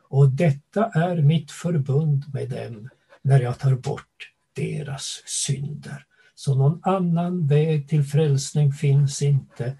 Och 0.09 0.29
detta 0.29 0.85
är 0.85 1.21
mitt 1.21 1.51
förbund 1.51 2.33
med 2.33 2.49
dem 2.49 2.89
när 3.21 3.39
jag 3.39 3.59
tar 3.59 3.75
bort 3.75 4.31
deras 4.55 5.23
synder. 5.25 6.05
Så 6.35 6.55
någon 6.55 6.79
annan 6.83 7.47
väg 7.47 7.89
till 7.89 8.03
frälsning 8.03 8.73
finns 8.73 9.21
inte 9.21 9.77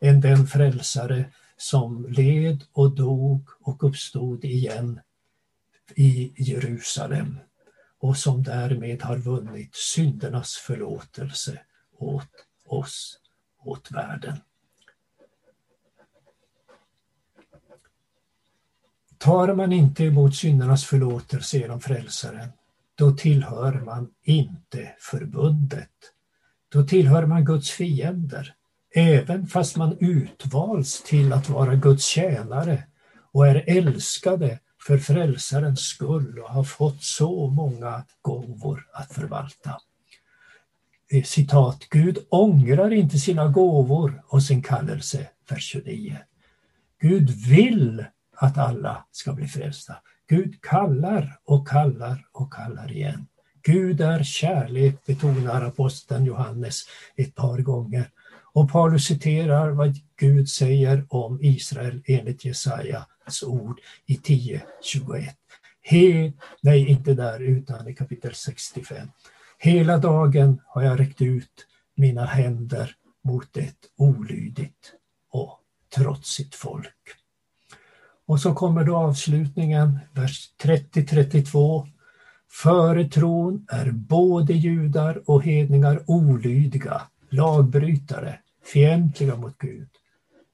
än 0.00 0.20
den 0.20 0.46
frälsare 0.46 1.24
som 1.56 2.06
led 2.08 2.64
och 2.72 2.94
dog 2.94 3.48
och 3.60 3.84
uppstod 3.84 4.44
igen 4.44 5.00
i 5.94 6.32
Jerusalem 6.36 7.38
och 7.98 8.16
som 8.16 8.42
därmed 8.42 9.02
har 9.02 9.16
vunnit 9.16 9.74
syndernas 9.74 10.56
förlåtelse 10.56 11.60
åt 11.98 12.46
oss, 12.66 13.18
åt 13.64 13.90
världen. 13.90 14.36
Tar 19.18 19.54
man 19.54 19.72
inte 19.72 20.04
emot 20.04 20.36
syndernas 20.36 20.84
förlåtelse 20.84 21.58
genom 21.58 21.80
frälsaren, 21.80 22.48
då 22.94 23.10
tillhör 23.10 23.72
man 23.72 24.10
inte 24.22 24.94
förbundet. 24.98 25.90
Då 26.68 26.82
tillhör 26.82 27.26
man 27.26 27.44
Guds 27.44 27.70
fiender, 27.70 28.54
även 28.94 29.46
fast 29.46 29.76
man 29.76 29.96
utvalts 30.00 31.02
till 31.02 31.32
att 31.32 31.48
vara 31.48 31.74
Guds 31.74 32.04
tjänare 32.04 32.82
och 33.32 33.46
är 33.46 33.64
älskade 33.66 34.58
för 34.86 34.98
frälsarens 34.98 35.80
skull 35.80 36.38
och 36.38 36.50
har 36.50 36.64
fått 36.64 37.02
så 37.02 37.46
många 37.46 38.04
gåvor 38.22 38.86
att 38.92 39.12
förvalta. 39.12 39.78
Eh, 41.12 41.22
citat, 41.22 41.86
Gud 41.90 42.18
ångrar 42.28 42.92
inte 42.92 43.18
sina 43.18 43.48
gåvor 43.48 44.22
och 44.28 44.42
sin 44.42 44.62
kallelse, 44.62 45.28
vers 45.50 45.64
29. 45.64 46.16
Gud 47.00 47.30
vill 47.30 48.04
att 48.36 48.58
alla 48.58 49.04
ska 49.10 49.32
bli 49.32 49.46
frälsta. 49.46 49.96
Gud 50.28 50.62
kallar 50.62 51.38
och 51.44 51.68
kallar 51.68 52.26
och 52.32 52.52
kallar 52.52 52.92
igen. 52.92 53.26
Gud 53.62 54.00
är 54.00 54.22
kärlek, 54.22 55.06
betonar 55.06 55.62
aposteln 55.62 56.24
Johannes 56.24 56.82
ett 57.16 57.34
par 57.34 57.58
gånger. 57.58 58.10
Och 58.52 58.72
Paulus 58.72 59.04
citerar 59.04 59.70
vad 59.70 59.94
Gud 60.16 60.48
säger 60.48 61.06
om 61.08 61.38
Israel 61.42 62.02
enligt 62.06 62.44
Jesaja. 62.44 63.06
Jesajas 63.26 63.42
ord 63.42 63.80
i 64.06 64.16
10.21. 64.16 65.30
He, 65.82 66.32
nej, 66.62 66.88
inte 66.88 67.14
där, 67.14 67.40
utan 67.40 67.88
i 67.88 67.94
kapitel 67.94 68.34
65. 68.34 69.08
Hela 69.58 69.98
dagen 69.98 70.60
har 70.66 70.82
jag 70.82 71.00
räckt 71.00 71.22
ut 71.22 71.66
mina 71.96 72.24
händer 72.24 72.96
mot 73.24 73.56
ett 73.56 73.90
olydigt 73.96 74.92
och 75.30 75.60
trotsigt 75.94 76.54
folk. 76.54 76.92
Och 78.26 78.40
så 78.40 78.54
kommer 78.54 78.84
då 78.84 78.96
avslutningen, 78.96 79.98
vers 80.12 80.50
30-32. 80.62 81.88
Före 82.50 83.04
tron 83.04 83.66
är 83.68 83.90
både 83.90 84.52
judar 84.52 85.30
och 85.30 85.44
hedningar 85.44 86.02
olydiga, 86.06 87.02
lagbrytare, 87.30 88.38
fientliga 88.64 89.36
mot 89.36 89.58
Gud. 89.58 89.88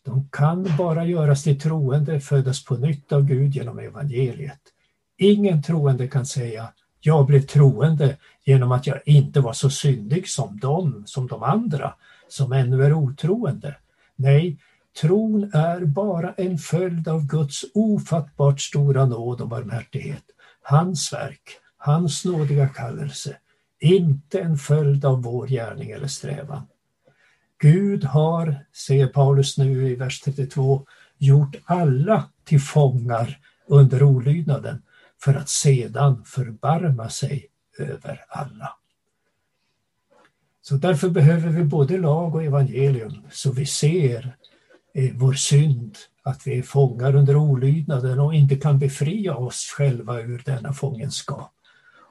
De 0.04 0.28
kan 0.32 0.68
bara 0.78 1.04
göras 1.04 1.42
till 1.42 1.60
troende, 1.60 2.20
födas 2.20 2.64
på 2.64 2.76
nytt 2.76 3.12
av 3.12 3.24
Gud 3.24 3.54
genom 3.54 3.78
evangeliet. 3.78 4.60
Ingen 5.18 5.62
troende 5.62 6.08
kan 6.08 6.26
säga 6.26 6.68
jag 7.04 7.26
blev 7.26 7.40
troende 7.40 8.16
genom 8.44 8.72
att 8.72 8.86
jag 8.86 9.00
inte 9.04 9.40
var 9.40 9.52
så 9.52 9.70
syndig 9.70 10.28
som 10.28 10.58
de, 10.58 11.02
som 11.06 11.26
de 11.26 11.42
andra, 11.42 11.94
som 12.28 12.52
ännu 12.52 12.84
är 12.84 12.92
otroende. 12.92 13.76
Nej, 14.16 14.58
tron 15.00 15.50
är 15.54 15.84
bara 15.84 16.32
en 16.32 16.58
följd 16.58 17.08
av 17.08 17.26
Guds 17.26 17.64
ofattbart 17.74 18.60
stora 18.60 19.06
nåd 19.06 19.40
och 19.40 19.48
barmhärtighet. 19.48 20.24
Hans 20.62 21.12
verk, 21.12 21.42
hans 21.76 22.24
nådiga 22.24 22.68
kallelse, 22.68 23.36
inte 23.80 24.40
en 24.40 24.56
följd 24.56 25.04
av 25.04 25.22
vår 25.22 25.46
gärning 25.46 25.90
eller 25.90 26.08
strävan. 26.08 26.62
Gud 27.62 28.04
har, 28.04 28.64
säger 28.72 29.06
Paulus 29.06 29.58
nu 29.58 29.88
i 29.88 29.94
vers 29.94 30.20
32, 30.20 30.86
gjort 31.18 31.56
alla 31.64 32.28
till 32.44 32.60
fångar 32.60 33.38
under 33.66 34.02
olydnaden 34.02 34.82
för 35.24 35.34
att 35.34 35.48
sedan 35.48 36.24
förbarma 36.24 37.08
sig 37.08 37.46
över 37.78 38.24
alla. 38.28 38.76
Så 40.62 40.74
därför 40.74 41.08
behöver 41.08 41.48
vi 41.48 41.64
både 41.64 41.98
lag 41.98 42.34
och 42.34 42.44
evangelium 42.44 43.22
så 43.30 43.52
vi 43.52 43.66
ser 43.66 44.36
eh, 44.94 45.12
vår 45.14 45.32
synd, 45.32 45.96
att 46.22 46.46
vi 46.46 46.58
är 46.58 46.62
fångar 46.62 47.16
under 47.16 47.36
olydnaden 47.36 48.20
och 48.20 48.34
inte 48.34 48.56
kan 48.56 48.78
befria 48.78 49.34
oss 49.36 49.74
själva 49.76 50.20
ur 50.20 50.42
denna 50.44 50.72
fångenskap. 50.72 51.54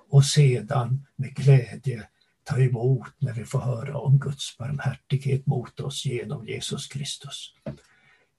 Och 0.10 0.26
sedan 0.26 1.06
med 1.16 1.36
glädje 1.36 2.08
ta 2.44 2.60
emot 2.60 3.14
när 3.18 3.34
vi 3.34 3.46
får 3.46 3.60
höra 3.60 3.98
om 3.98 4.20
Guds 4.20 4.58
barmhärtighet 4.58 5.46
mot 5.46 5.80
oss 5.80 6.06
genom 6.06 6.46
Jesus 6.46 6.88
Kristus. 6.88 7.54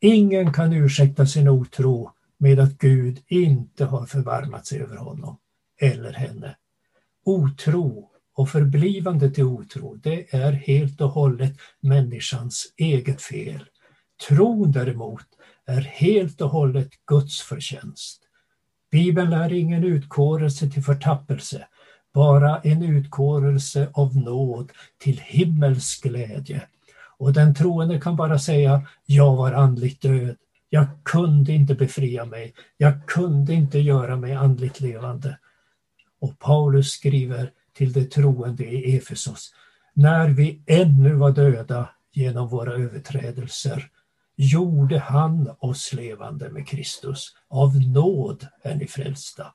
Ingen 0.00 0.52
kan 0.52 0.72
ursäkta 0.72 1.26
sin 1.26 1.48
otro 1.48 2.10
med 2.38 2.60
att 2.60 2.78
Gud 2.78 3.22
inte 3.26 3.84
har 3.84 4.06
förbarmat 4.06 4.66
sig 4.66 4.80
över 4.80 4.96
honom 4.96 5.38
eller 5.80 6.12
henne. 6.12 6.56
Otro 7.24 8.10
och 8.34 8.48
förblivande 8.48 9.30
till 9.30 9.44
otro, 9.44 9.94
det 9.94 10.34
är 10.34 10.52
helt 10.52 11.00
och 11.00 11.10
hållet 11.10 11.56
människans 11.80 12.72
eget 12.76 13.22
fel. 13.22 13.64
Tron 14.28 14.72
däremot 14.72 15.26
är 15.66 15.80
helt 15.80 16.40
och 16.40 16.50
hållet 16.50 16.90
Guds 17.06 17.40
förtjänst. 17.40 18.22
Bibeln 18.90 19.32
är 19.32 19.52
ingen 19.52 19.84
utkårelse 19.84 20.70
till 20.70 20.82
förtappelse, 20.82 21.66
bara 22.14 22.60
en 22.60 22.82
utkårelse 22.82 23.88
av 23.92 24.16
nåd 24.16 24.72
till 24.98 25.20
himmelsk 25.24 26.02
glädje. 26.02 26.62
Och 27.18 27.32
den 27.32 27.54
troende 27.54 28.00
kan 28.00 28.16
bara 28.16 28.38
säga, 28.38 28.86
jag 29.06 29.36
var 29.36 29.52
andligt 29.52 30.02
död, 30.02 30.36
jag 30.68 30.86
kunde 31.02 31.52
inte 31.52 31.74
befria 31.74 32.24
mig, 32.24 32.54
jag 32.76 33.06
kunde 33.06 33.54
inte 33.54 33.78
göra 33.78 34.16
mig 34.16 34.32
andligt 34.32 34.80
levande. 34.80 35.38
Och 36.20 36.38
Paulus 36.38 36.90
skriver 36.90 37.50
till 37.72 37.92
de 37.92 38.04
troende 38.04 38.64
i 38.64 38.96
Efesos, 38.96 39.54
när 39.94 40.28
vi 40.28 40.62
ännu 40.66 41.14
var 41.14 41.30
döda 41.30 41.88
genom 42.12 42.48
våra 42.48 42.72
överträdelser 42.72 43.90
gjorde 44.36 44.98
han 44.98 45.54
oss 45.58 45.92
levande 45.92 46.50
med 46.50 46.68
Kristus. 46.68 47.34
Av 47.48 47.76
nåd 47.76 48.46
är 48.62 48.74
ni 48.74 48.86
frälsta. 48.86 49.54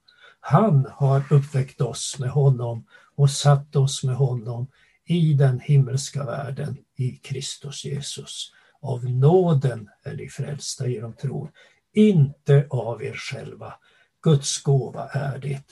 Han 0.50 0.88
har 0.92 1.34
uppväckt 1.34 1.82
oss 1.82 2.20
med 2.20 2.30
honom 2.30 2.86
och 3.16 3.30
satt 3.30 3.76
oss 3.76 4.04
med 4.04 4.16
honom 4.16 4.68
i 5.06 5.34
den 5.34 5.60
himmelska 5.60 6.26
världen 6.26 6.78
i 6.96 7.12
Kristus 7.12 7.86
Jesus. 7.86 8.52
Av 8.82 9.06
nåden 9.06 9.90
är 10.04 10.14
ni 10.14 10.30
frälsta 10.30 10.88
genom 10.88 11.14
tron, 11.14 11.50
inte 11.94 12.68
av 12.70 13.04
er 13.04 13.14
själva. 13.14 13.74
Guds 14.22 14.62
gåva 14.64 15.08
är 15.08 15.40
det. 15.40 15.64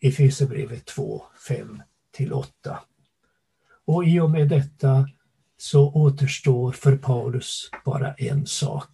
Efesierbrevet 0.00 0.86
2, 0.86 1.22
5-8. 2.18 2.46
Och 3.84 4.04
i 4.04 4.20
och 4.20 4.30
med 4.30 4.48
detta 4.48 5.08
så 5.56 5.92
återstår 5.92 6.72
för 6.72 6.96
Paulus 6.96 7.70
bara 7.84 8.14
en 8.14 8.46
sak, 8.46 8.88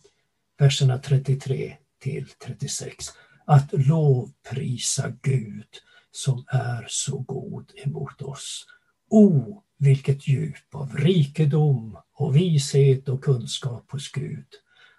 verserna 0.59 0.99
33 0.99 1.76
till 1.99 2.28
36 2.28 3.07
att 3.51 3.72
lovprisa 3.72 5.12
Gud 5.22 5.66
som 6.11 6.44
är 6.48 6.86
så 6.88 7.18
god 7.18 7.72
emot 7.76 8.22
oss. 8.22 8.66
O, 9.09 9.62
vilket 9.78 10.28
djup 10.28 10.74
av 10.74 10.96
rikedom 10.96 11.98
och 12.12 12.36
vishet 12.36 13.09
och 13.09 13.24
kunskap 13.24 13.90
hos 13.90 14.12
Gud. 14.12 14.46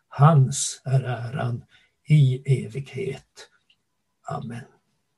Hans 0.07 0.81
är 0.85 1.03
äran 1.03 1.63
i 2.07 2.43
evighet. 2.65 3.49
Amen. 4.23 4.80